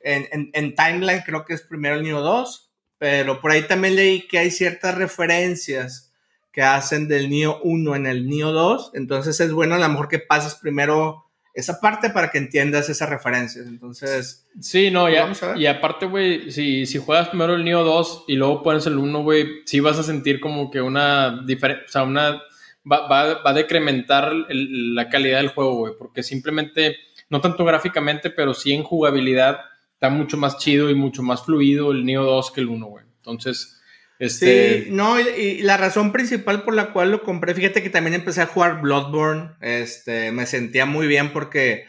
[0.04, 4.26] En, en, timeline creo que es primero el Neo 2, pero por ahí también leí
[4.26, 6.12] que hay ciertas referencias
[6.50, 10.08] que hacen del Neo 1 en el Neo 2, entonces es bueno a lo mejor
[10.08, 13.66] que pases primero esa parte para que entiendas esas referencias.
[13.66, 14.46] Entonces.
[14.60, 15.30] Sí, no, ya.
[15.56, 19.22] Y aparte, güey, si, si juegas primero el Neo 2 y luego pones el 1,
[19.22, 22.42] güey, sí vas a sentir como que una diferencia, o sea, una
[22.90, 26.96] va, va, va a decrementar la calidad del juego, güey, porque simplemente,
[27.28, 29.60] no tanto gráficamente, pero sí en jugabilidad,
[29.94, 33.04] está mucho más chido y mucho más fluido el Neo 2 que el 1, güey.
[33.18, 33.80] Entonces,
[34.18, 34.84] este...
[34.84, 38.42] Sí, no, y, la razón principal por la cual lo compré, fíjate que también empecé
[38.42, 41.86] a jugar Bloodborne, este, me sentía muy bien porque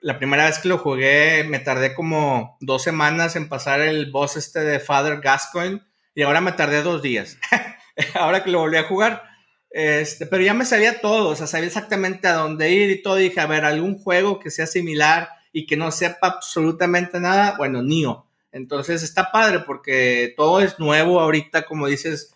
[0.00, 4.36] la primera vez que lo jugué me tardé como dos semanas en pasar el boss
[4.36, 5.80] este de Father Gascoigne
[6.14, 7.38] y ahora me tardé dos días.
[8.14, 9.22] ahora que lo volví a jugar,
[9.72, 13.16] este, pero ya me sabía todo, o sea, sabía exactamente a dónde ir y todo.
[13.16, 17.82] dije, a ver, algún juego que sea similar y que no sepa absolutamente nada, bueno,
[17.82, 18.26] Nio.
[18.52, 22.34] Entonces está padre porque todo es nuevo ahorita, como dices,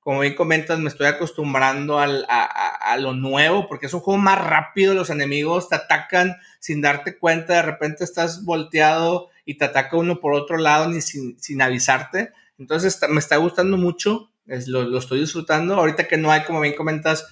[0.00, 4.42] como bien comentas, me estoy acostumbrando al, a, lo nuevo, porque es un juego más
[4.42, 9.98] rápido, los enemigos te atacan sin darte cuenta, de repente estás volteado y te ataca
[9.98, 12.32] uno por otro lado ni sin, sin avisarte.
[12.58, 15.74] Entonces me está gustando mucho, es, lo, estoy disfrutando.
[15.74, 17.26] Ahorita que no hay, como bien comentas,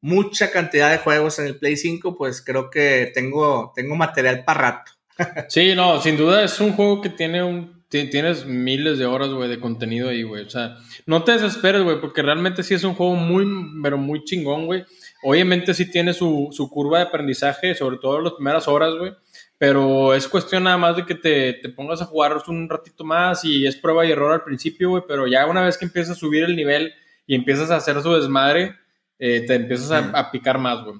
[0.00, 4.60] mucha cantidad de juegos en el Play 5, pues creo que tengo, tengo material para
[4.60, 4.92] rato.
[5.48, 9.48] sí, no, sin duda es un juego que tiene un, tienes miles de horas, güey,
[9.48, 10.44] de contenido ahí, güey.
[10.44, 13.44] O sea, no te desesperes, güey, porque realmente sí es un juego muy,
[13.82, 14.84] pero muy chingón, güey.
[15.22, 19.12] Obviamente sí tiene su, su curva de aprendizaje, sobre todo en las primeras horas, güey.
[19.60, 23.44] Pero es cuestión nada más de que te, te, pongas a jugar un ratito más
[23.44, 25.02] y es prueba y error al principio, güey.
[25.06, 26.94] Pero ya una vez que empiezas a subir el nivel
[27.26, 28.74] y empiezas a hacer su desmadre,
[29.18, 30.98] eh, te empiezas a, a, picar más, güey.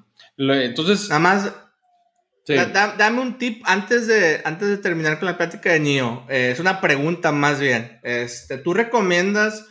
[0.63, 1.09] Entonces.
[1.09, 1.55] Nada más.
[2.45, 2.53] Sí.
[2.53, 6.27] Da, dame un tip antes de, antes de terminar con la plática de Nio.
[6.29, 7.99] Eh, es una pregunta más bien.
[8.03, 9.67] Este, ¿Tú recomiendas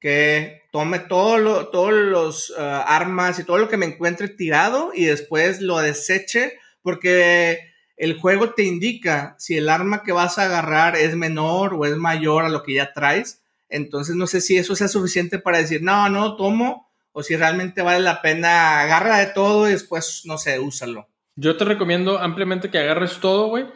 [0.00, 4.90] que tome todo lo, todos los uh, armas y todo lo que me encuentre tirado
[4.94, 6.58] y después lo deseche?
[6.82, 11.84] Porque el juego te indica si el arma que vas a agarrar es menor o
[11.84, 13.42] es mayor a lo que ya traes.
[13.68, 17.82] Entonces no sé si eso sea suficiente para decir, no, no, tomo o si realmente
[17.82, 21.08] vale la pena, agarra de todo y después, no sé, úsalo.
[21.36, 23.66] Yo te recomiendo ampliamente que agarres todo, güey.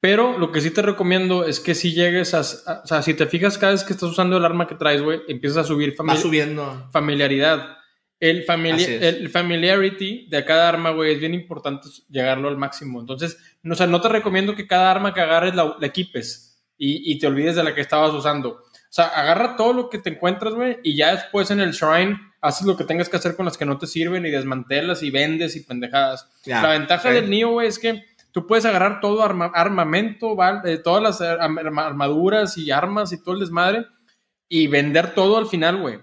[0.00, 3.14] Pero lo que sí te recomiendo es que si llegues a, a, O sea, si
[3.14, 5.94] te fijas cada vez que estás usando el arma que traes, güey, empiezas a subir
[6.20, 6.88] subiendo.
[6.92, 7.76] familiaridad.
[8.22, 8.44] El,
[9.02, 13.00] el familiarity de cada arma, güey, es bien importante llegarlo al máximo.
[13.00, 16.62] Entonces, no, o sea, no te recomiendo que cada arma que agarres la, la equipes
[16.78, 18.50] y, y, te olvides de la que estabas usando.
[18.50, 22.16] O sea, agarra todo lo que te encuentras, güey, y ya después en el shrine
[22.40, 25.10] haces lo que tengas que hacer con las que no te sirven y desmantelas y
[25.10, 26.28] vendes y pendejadas.
[26.44, 30.78] La ventaja del Nio, güey, es que tú puedes agarrar todo arma, armamento, ¿vale?
[30.78, 33.86] todas las armaduras y armas y todo el desmadre
[34.48, 35.98] y vender todo al final, güey.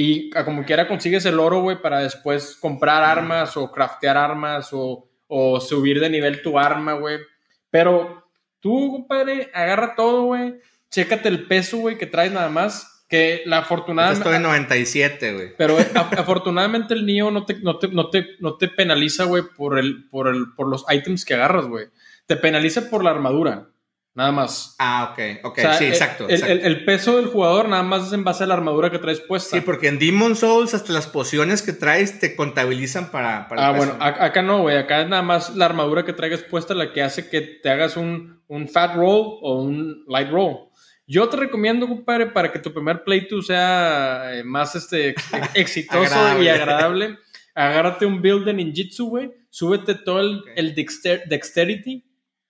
[0.00, 5.10] Y como quiera consigues el oro, güey, para después comprar armas o craftear armas o,
[5.26, 7.18] o subir de nivel tu arma, güey.
[7.68, 8.24] Pero
[8.60, 10.54] tú, compadre, agarra todo, güey.
[10.88, 14.20] Chécate el peso, güey, que traes nada más que la afortunadamente...
[14.20, 15.56] Estoy en 97, güey.
[15.58, 15.76] Pero
[16.16, 20.08] afortunadamente el Nio no te, no te, no te, no te penaliza, güey, por, el,
[20.10, 21.86] por, el, por los items que agarras, güey.
[22.26, 23.70] Te penaliza por la armadura,
[24.18, 24.74] nada más.
[24.80, 26.24] Ah, ok, ok, o sea, sí, exacto.
[26.26, 26.52] El, exacto.
[26.52, 29.20] El, el, peso del jugador nada más es en base a la armadura que traes
[29.20, 29.56] puesta.
[29.56, 33.46] Sí, porque en Demon Souls hasta las pociones que traes te contabilizan para...
[33.46, 34.76] para ah, bueno, acá no, güey.
[34.76, 37.96] Acá es nada más la armadura que traigas puesta la que hace que te hagas
[37.96, 40.68] un, un fat roll o un light roll.
[41.06, 45.14] Yo te recomiendo, compadre, para que tu primer playthrough sea eh, más este,
[45.54, 46.44] exitoso agradable.
[46.44, 47.18] y agradable,
[47.54, 50.54] agárrate un build de ninjitsu, güey, súbete todo el, okay.
[50.56, 52.07] el dexter dexterity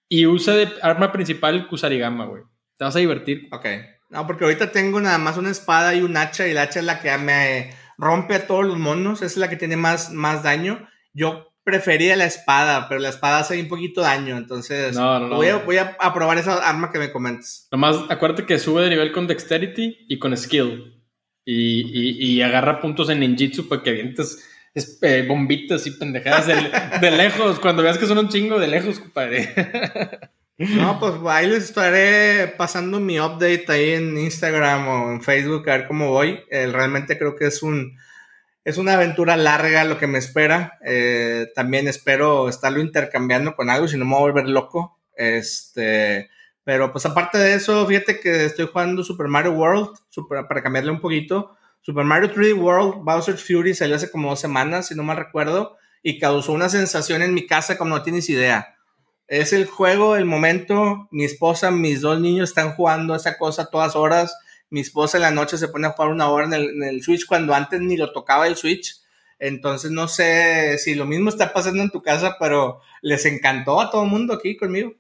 [0.09, 2.43] y usa de arma principal el kusarigama, güey.
[2.77, 3.49] Te vas a divertir.
[3.53, 3.67] Ok.
[4.11, 6.87] No, porque ahorita tengo nada más una espada y un hacha y el hacha es
[6.87, 10.89] la que me rompe a todos los monos, es la que tiene más, más daño.
[11.13, 15.37] Yo prefería la espada, pero la espada hace un poquito daño, entonces no, no, no,
[15.37, 17.69] voy, a, voy, a, a, probar esa arma que me comentas.
[17.71, 20.95] Nomás acuérdate que sube de nivel con dexterity y con skill.
[21.45, 26.47] Y, y, y agarra puntos en ninjitsu para que avientes eh, bombitas y pendejadas
[27.01, 27.59] de, lejos.
[27.61, 29.49] Cuando veas que son un chingo de lejos, compadre.
[30.59, 35.79] No, pues ahí les estaré pasando mi update ahí en Instagram o en Facebook a
[35.79, 36.41] ver cómo voy.
[36.51, 37.97] Eh, realmente creo que es un
[38.69, 40.79] es una aventura larga lo que me espera.
[40.85, 44.99] Eh, también espero estarlo intercambiando con algo, si no me voy a volver loco.
[45.17, 46.29] Este,
[46.65, 49.97] pero pues aparte de eso, fíjate que estoy jugando Super Mario World,
[50.29, 51.57] para cambiarle un poquito.
[51.81, 55.77] Super Mario 3D World, Bowser's Fury salió hace como dos semanas, si no mal recuerdo,
[56.03, 58.77] y causó una sensación en mi casa como no tienes idea.
[59.27, 63.97] Es el juego, el momento, mi esposa, mis dos niños están jugando esa cosa todas
[63.97, 64.37] horas
[64.71, 67.03] mi esposa en la noche se pone a jugar una hora en el, en el,
[67.03, 68.97] Switch cuando antes ni lo tocaba el Switch.
[69.39, 73.91] Entonces no sé si lo mismo está pasando en tu casa, pero les encantó a
[73.91, 74.93] todo el mundo aquí conmigo.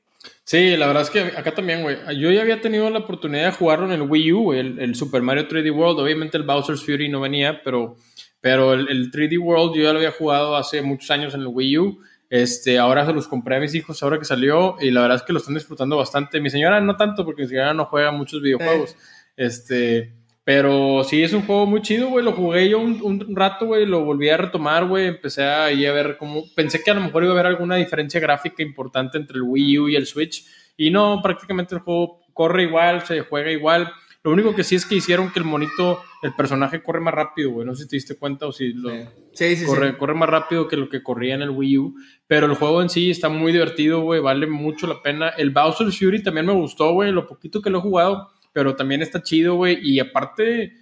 [0.44, 1.96] Sí, la verdad es que acá también, güey.
[2.18, 5.22] Yo ya había tenido la oportunidad de jugarlo en el Wii U, el, el, Super
[5.22, 6.00] Mario 3D World.
[6.00, 7.96] Obviamente el Bowser's Fury no venía, pero,
[8.40, 11.48] pero el, el, 3D World yo ya lo había jugado hace muchos años en el
[11.48, 12.00] Wii U.
[12.30, 15.22] Este, ahora se los compré a mis hijos ahora que salió y la verdad es
[15.22, 16.40] que lo están disfrutando bastante.
[16.40, 18.96] Mi señora no tanto porque mi señora no juega muchos videojuegos.
[19.36, 20.14] Este,
[20.48, 22.24] pero sí, es un juego muy chido, güey.
[22.24, 23.84] Lo jugué yo un, un rato, güey.
[23.84, 25.08] Lo volví a retomar, güey.
[25.08, 26.44] Empecé ahí a ver cómo.
[26.56, 29.78] Pensé que a lo mejor iba a haber alguna diferencia gráfica importante entre el Wii
[29.78, 30.46] U y el Switch.
[30.74, 33.92] Y no, prácticamente el juego corre igual, se juega igual.
[34.24, 37.50] Lo único que sí es que hicieron que el monito, el personaje corre más rápido,
[37.50, 37.66] güey.
[37.66, 38.88] No sé si te diste cuenta o si lo.
[39.34, 39.96] Sí, sí, corre, sí.
[39.98, 41.94] corre más rápido que lo que corría en el Wii U.
[42.26, 44.22] Pero el juego en sí está muy divertido, güey.
[44.22, 45.28] Vale mucho la pena.
[45.28, 47.12] El Bowser's Fury también me gustó, güey.
[47.12, 49.78] Lo poquito que lo he jugado pero también está chido, güey.
[49.80, 50.72] Y aparte,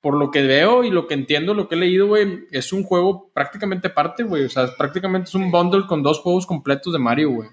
[0.00, 2.82] por lo que veo y lo que entiendo, lo que he leído, güey, es un
[2.82, 4.44] juego prácticamente aparte, güey.
[4.44, 7.50] O sea, prácticamente es un bundle con dos juegos completos de Mario, güey.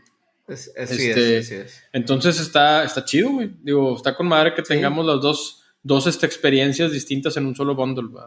[0.48, 1.84] Es, este, es, es.
[1.92, 3.52] Entonces está, está chido, güey.
[3.62, 7.76] Digo, está con madre que tengamos las dos, dos este, experiencias distintas en un solo
[7.76, 8.24] bundle, güey.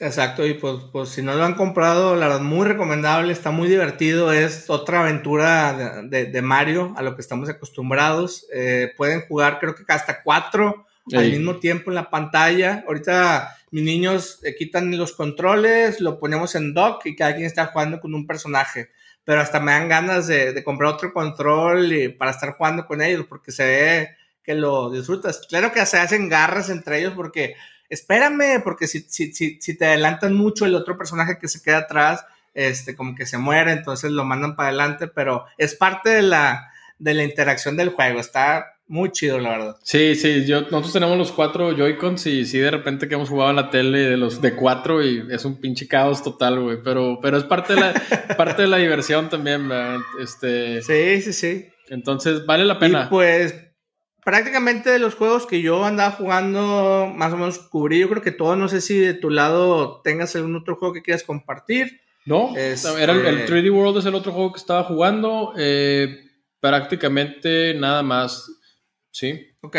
[0.00, 3.68] Exacto, y pues, pues si no lo han comprado, la verdad, muy recomendable, está muy
[3.68, 8.46] divertido, es otra aventura de, Mario a lo que estamos acostumbrados.
[8.52, 12.84] Eh, pueden jugar creo que hasta cuatro al mismo tiempo en la pantalla.
[12.86, 17.66] Ahorita mis niños eh, quitan los controles, lo ponemos en dock y cada quien está
[17.66, 18.90] jugando con un personaje.
[19.24, 23.26] Pero hasta me dan ganas de, comprar otro control y, para estar jugando con ellos
[23.28, 24.08] porque se ve
[24.42, 25.42] que lo disfrutas.
[25.48, 27.54] Claro que se hacen garras entre ellos porque
[27.88, 31.78] espérame, porque si, si, si, si te adelantan mucho el otro personaje que se queda
[31.78, 32.24] atrás,
[32.54, 36.72] este, como que se muere, entonces lo mandan para adelante, pero es parte de la,
[36.98, 38.20] de la interacción del juego.
[38.20, 39.76] Está muy chido, la verdad.
[39.82, 43.50] Sí, sí, yo, nosotros tenemos los cuatro Joy-Cons y sí, de repente que hemos jugado
[43.50, 46.78] en la tele de los de cuatro y es un pinche caos total, güey.
[46.82, 47.92] Pero, pero es parte de la,
[48.36, 49.70] parte de la diversión también,
[50.20, 51.68] Este, sí, sí, sí.
[51.90, 53.04] Entonces, vale la pena.
[53.04, 53.54] Y pues,
[54.30, 58.30] prácticamente de los juegos que yo andaba jugando, más o menos cubrí, yo creo que
[58.30, 58.56] todo.
[58.56, 62.02] No sé si de tu lado tengas algún otro juego que quieras compartir.
[62.26, 65.54] No, era el, el, 3D este World es el otro juego que estaba jugando.
[65.56, 66.14] Eh,
[66.60, 68.50] prácticamente nada más
[69.18, 69.48] Sí.
[69.62, 69.76] Ok.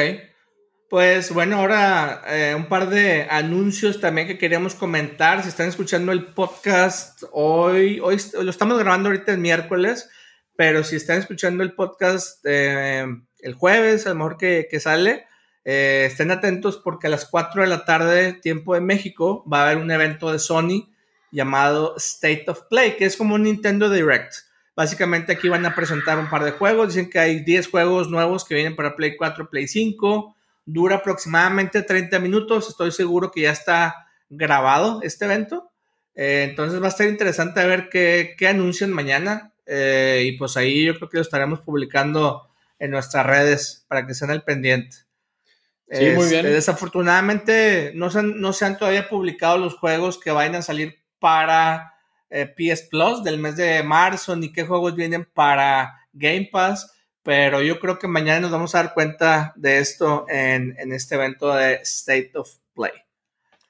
[0.89, 5.43] Pues bueno, ahora eh, un par de anuncios también que queríamos comentar.
[5.43, 10.09] Si están escuchando el podcast hoy, hoy lo estamos grabando ahorita el miércoles,
[10.57, 13.05] pero si están escuchando el podcast eh,
[13.41, 15.25] el jueves, a lo mejor que, sale,
[15.65, 19.65] eh, estén atentos porque a las 4 de la tarde, tiempo de México, va a
[19.69, 20.89] haber un evento de Sony
[21.31, 24.33] llamado State of Play, que es como un Nintendo Direct.
[24.79, 26.87] Básicamente aquí van a presentar un par de juegos.
[26.87, 30.35] Dicen que hay 10 juegos nuevos que vienen para Play 4, Play 5.
[30.65, 32.69] Dura aproximadamente 30 minutos.
[32.69, 35.69] Estoy seguro que ya está grabado este evento.
[36.15, 39.51] Eh, entonces va a estar interesante ver qué, anuncian mañana.
[39.65, 42.48] Eh, y pues ahí yo creo que lo estaremos publicando
[42.79, 44.97] en nuestras redes para que sean al pendiente.
[45.91, 46.45] Sí, muy bien.
[46.45, 50.99] Este, desafortunadamente no se, no se han todavía publicado los juegos que vayan a salir
[51.19, 51.93] para
[52.29, 57.61] eh, PS Plus del mes de marzo, ni qué juegos vienen para Game Pass, pero
[57.61, 61.75] yo creo que mañana nos vamos a dar cuenta de esto en, este evento de
[61.81, 62.91] State of Play.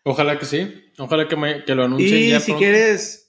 [0.03, 1.35] Ojalá que sí, ojalá que,
[1.75, 2.37] lo anuncien.
[2.37, 3.28] Y si quieres,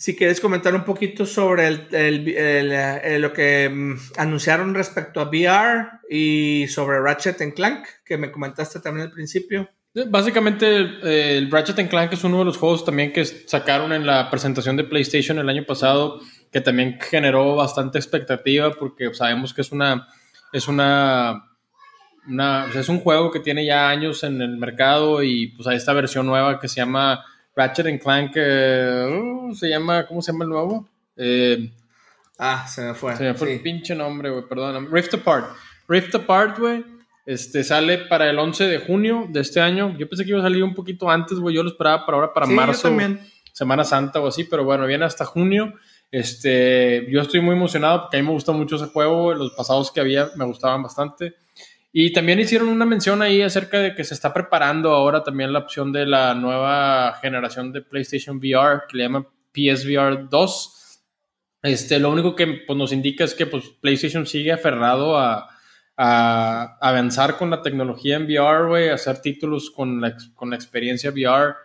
[0.00, 6.66] si quieres comentar un poquito sobre el, lo que mm, anunciaron respecto a VR y
[6.68, 9.68] sobre Ratchet Clank, que me comentaste también al principio.
[10.08, 14.84] Básicamente, Ratchet Clank es uno de los juegos también que sacaron en la presentación de
[14.84, 16.18] PlayStation el año pasado,
[16.50, 20.08] que también generó bastante expectativa porque sabemos que es una.
[20.50, 21.44] Es una.
[22.74, 26.24] es un juego que tiene ya años en el mercado y pues hay esta versión
[26.24, 27.22] nueva que se llama
[27.54, 28.32] Ratchet Clank.
[28.36, 30.06] Eh, uh, se llama.
[30.06, 30.88] ¿Cómo se llama el nuevo?
[31.16, 31.72] Eh,
[32.38, 33.16] ah, se me fue.
[33.16, 34.88] Se me fue el pinche nombre, güey, perdón.
[34.90, 35.54] Rift Apart.
[35.88, 36.84] Rift Apart, güey
[37.26, 39.96] este sale para el 11 de junio de este año.
[39.96, 41.54] Yo pensé que iba a salir un poquito antes, güey.
[41.54, 42.90] Yo lo esperaba para ahora, para marzo,
[43.52, 45.74] Semana Santa o así, pero bueno, viene hasta junio.
[46.10, 49.32] Este, yo estoy muy emocionado porque a mí me gusta mucho ese juego.
[49.34, 51.34] Los pasados que había me gustaban bastante.
[51.92, 55.58] Y también hicieron una mención ahí acerca de que se está preparando ahora también la
[55.58, 61.02] opción de la nueva generación de PlayStation VR, que le llaman PSVR 2.
[61.62, 65.48] Este, lo único que pues, nos indica es que pues, PlayStation sigue aferrado a,
[66.02, 71.10] a avanzar con la tecnología en VR, güey, hacer títulos con la, con la experiencia
[71.10, 71.56] VR.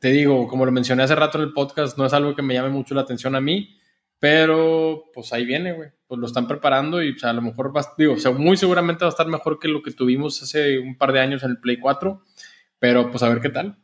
[0.00, 2.52] Te digo, como lo mencioné hace rato en el podcast, no es algo que me
[2.52, 3.77] llame mucho la atención a mí,
[4.18, 5.90] pero pues ahí viene, güey.
[6.06, 9.26] Pues lo están preparando y a lo mejor, va, digo, muy seguramente va a estar
[9.26, 12.22] mejor que lo que tuvimos hace un par de años en el Play 4,
[12.78, 13.78] pero pues a ver qué tal.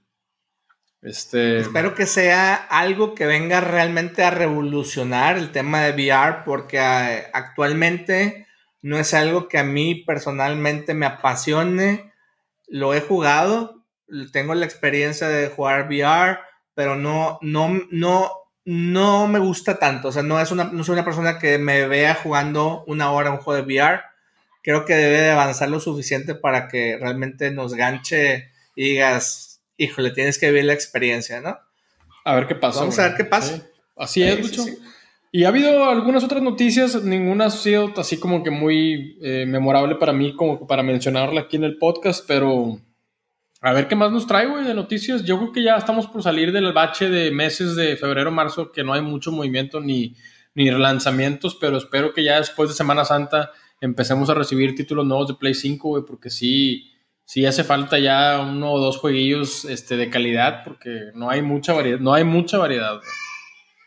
[1.03, 1.59] Este...
[1.59, 7.26] Espero que sea algo que venga realmente a revolucionar el tema de VR, porque eh,
[7.35, 8.47] actualmente
[8.80, 12.11] no es algo que a mí personalmente me apasione.
[12.66, 13.85] Lo he jugado,
[14.32, 16.39] tengo la experiencia de jugar VR,
[16.72, 18.30] pero no, no, no,
[18.65, 20.09] no me gusta tanto.
[20.09, 23.31] O sea, no, es una, no soy una persona que me vea jugando una hora
[23.31, 24.03] un juego de VR.
[24.62, 30.11] Creo que debe de avanzar lo suficiente para que realmente nos ganche y digas, híjole,
[30.11, 31.59] tienes que vivir la experiencia, ¿no?
[32.25, 32.81] A ver qué pasa.
[32.81, 33.67] Vamos a ver qué pasa.
[33.97, 34.65] Así es, mucho.
[35.31, 39.97] Y ha habido algunas otras noticias, ninguna ha sido así como que muy eh, memorable
[39.97, 42.79] para mí, como para mencionarla aquí en el podcast, pero
[43.65, 45.25] a ver qué más nos trae, güey, de noticias.
[45.25, 48.85] Yo creo que ya estamos por salir del bache de meses de febrero, marzo, que
[48.85, 50.15] no hay mucho movimiento ni,
[50.55, 55.29] ni relanzamientos, pero espero que ya después de Semana Santa empecemos a recibir títulos nuevos
[55.29, 56.93] de Play 5, güey, porque sí,
[57.25, 61.73] sí hace falta ya uno o dos jueguillos este, de calidad porque no hay mucha
[61.73, 63.01] variedad, no hay mucha variedad.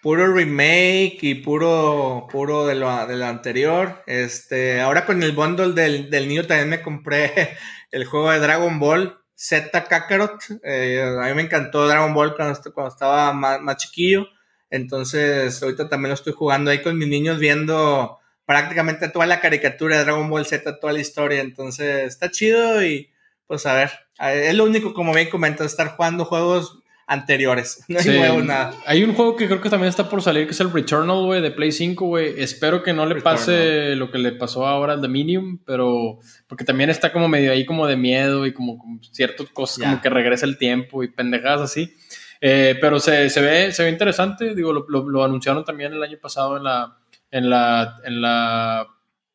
[0.02, 4.02] Puro remake y puro, puro de lo, de anterior.
[4.08, 7.58] Este, ahora con el bundle del, del niño también me compré
[7.92, 10.42] el juego de Dragon Ball Z Kakarot.
[10.64, 14.28] Eh, a mí me encantó Dragon Ball cuando, estaba más, más, chiquillo.
[14.72, 19.98] Entonces, ahorita también lo estoy jugando ahí con mis niños viendo prácticamente toda la caricatura
[19.98, 21.42] de Dragon Ball Z, toda la historia.
[21.42, 23.12] Entonces, está chido y
[23.46, 27.84] pues a ver, es lo único, como bien comentado, estar jugando juegos anteriores.
[27.88, 28.74] No hay nuevo nada.
[28.86, 31.42] Hay un juego que creo que también está por salir, que es el Returnal, güey,
[31.42, 32.40] de Play 5, güey.
[32.42, 36.90] Espero que no le pase lo que le pasó ahora al Dominion, pero porque también
[36.90, 40.58] está como medio ahí como de miedo y como, ciertas cosas como que regresa el
[40.58, 41.94] tiempo y pendejadas así.
[42.40, 46.20] Eh, pero se, se, ve, se ve interesante, digo, lo, lo, anunciaron también el año
[46.22, 46.98] pasado en la,
[47.32, 48.88] en la, en la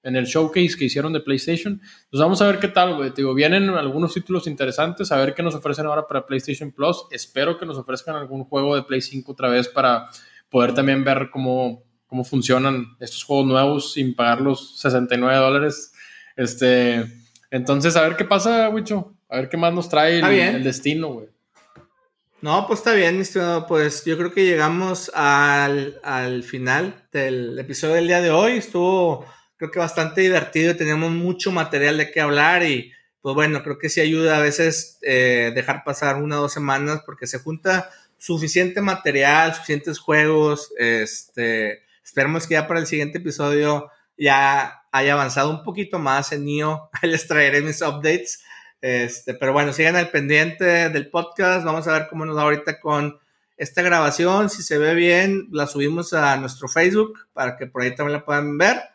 [0.03, 1.81] en el showcase que hicieron de PlayStation.
[2.11, 3.13] Pues vamos a ver qué tal, güey.
[3.15, 7.07] Digo, vienen algunos títulos interesantes, a ver qué nos ofrecen ahora para PlayStation Plus.
[7.11, 10.09] Espero que nos ofrezcan algún juego de Play 5 otra vez para
[10.51, 15.93] poder también ver cómo, cómo funcionan estos juegos nuevos sin pagar los 69 dólares.
[16.37, 17.05] Este,
[17.51, 19.15] entonces, a ver qué pasa, Wicho.
[19.29, 21.29] A ver qué más nos trae el, el destino, güey.
[22.43, 23.67] No, pues está bien, estimado.
[23.69, 28.55] Pues yo creo que llegamos al, al final del episodio del día de hoy.
[28.55, 29.25] Estuvo
[29.63, 32.91] creo que bastante divertido, tenemos mucho material de qué hablar y
[33.21, 37.03] pues bueno, creo que sí ayuda a veces eh, dejar pasar una o dos semanas
[37.07, 37.89] porque se junta
[38.19, 43.89] suficiente material, suficientes juegos, este, esperemos que ya para el siguiente episodio
[44.19, 48.43] ya haya avanzado un poquito más en NIO, les traeré mis updates,
[48.81, 52.81] este, pero bueno, sigan al pendiente del podcast, vamos a ver cómo nos va ahorita
[52.81, 53.21] con
[53.57, 57.95] esta grabación, si se ve bien, la subimos a nuestro Facebook para que por ahí
[57.95, 58.92] también la puedan ver.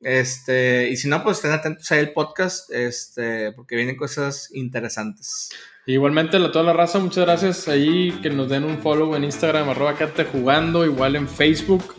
[0.00, 5.50] Este, y si no, pues estén atentos ahí al podcast, este, porque vienen cosas interesantes.
[5.86, 9.70] Igualmente a toda la raza, muchas gracias ahí que nos den un follow en Instagram,
[9.70, 9.96] arroba
[10.30, 11.94] jugando, igual en Facebook.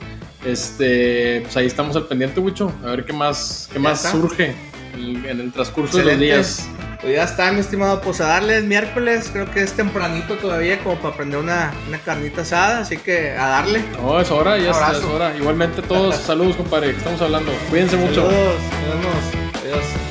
[0.45, 4.55] Este, pues ahí estamos al pendiente, mucho a ver qué más, qué más surge
[4.93, 6.69] en el transcurso de los días.
[7.01, 8.01] Pues ya está, mi estimado.
[8.01, 12.41] Pues a darles miércoles, creo que es tempranito todavía como para prender una, una carnita
[12.41, 13.83] asada, así que a darle.
[14.01, 15.35] No, es hora, ya es, hora.
[15.37, 17.51] Igualmente todos, saludos, compadre, estamos hablando.
[17.69, 18.29] Cuídense mucho.
[18.29, 19.53] Saludos, nos vemos.
[19.63, 20.08] Adiós.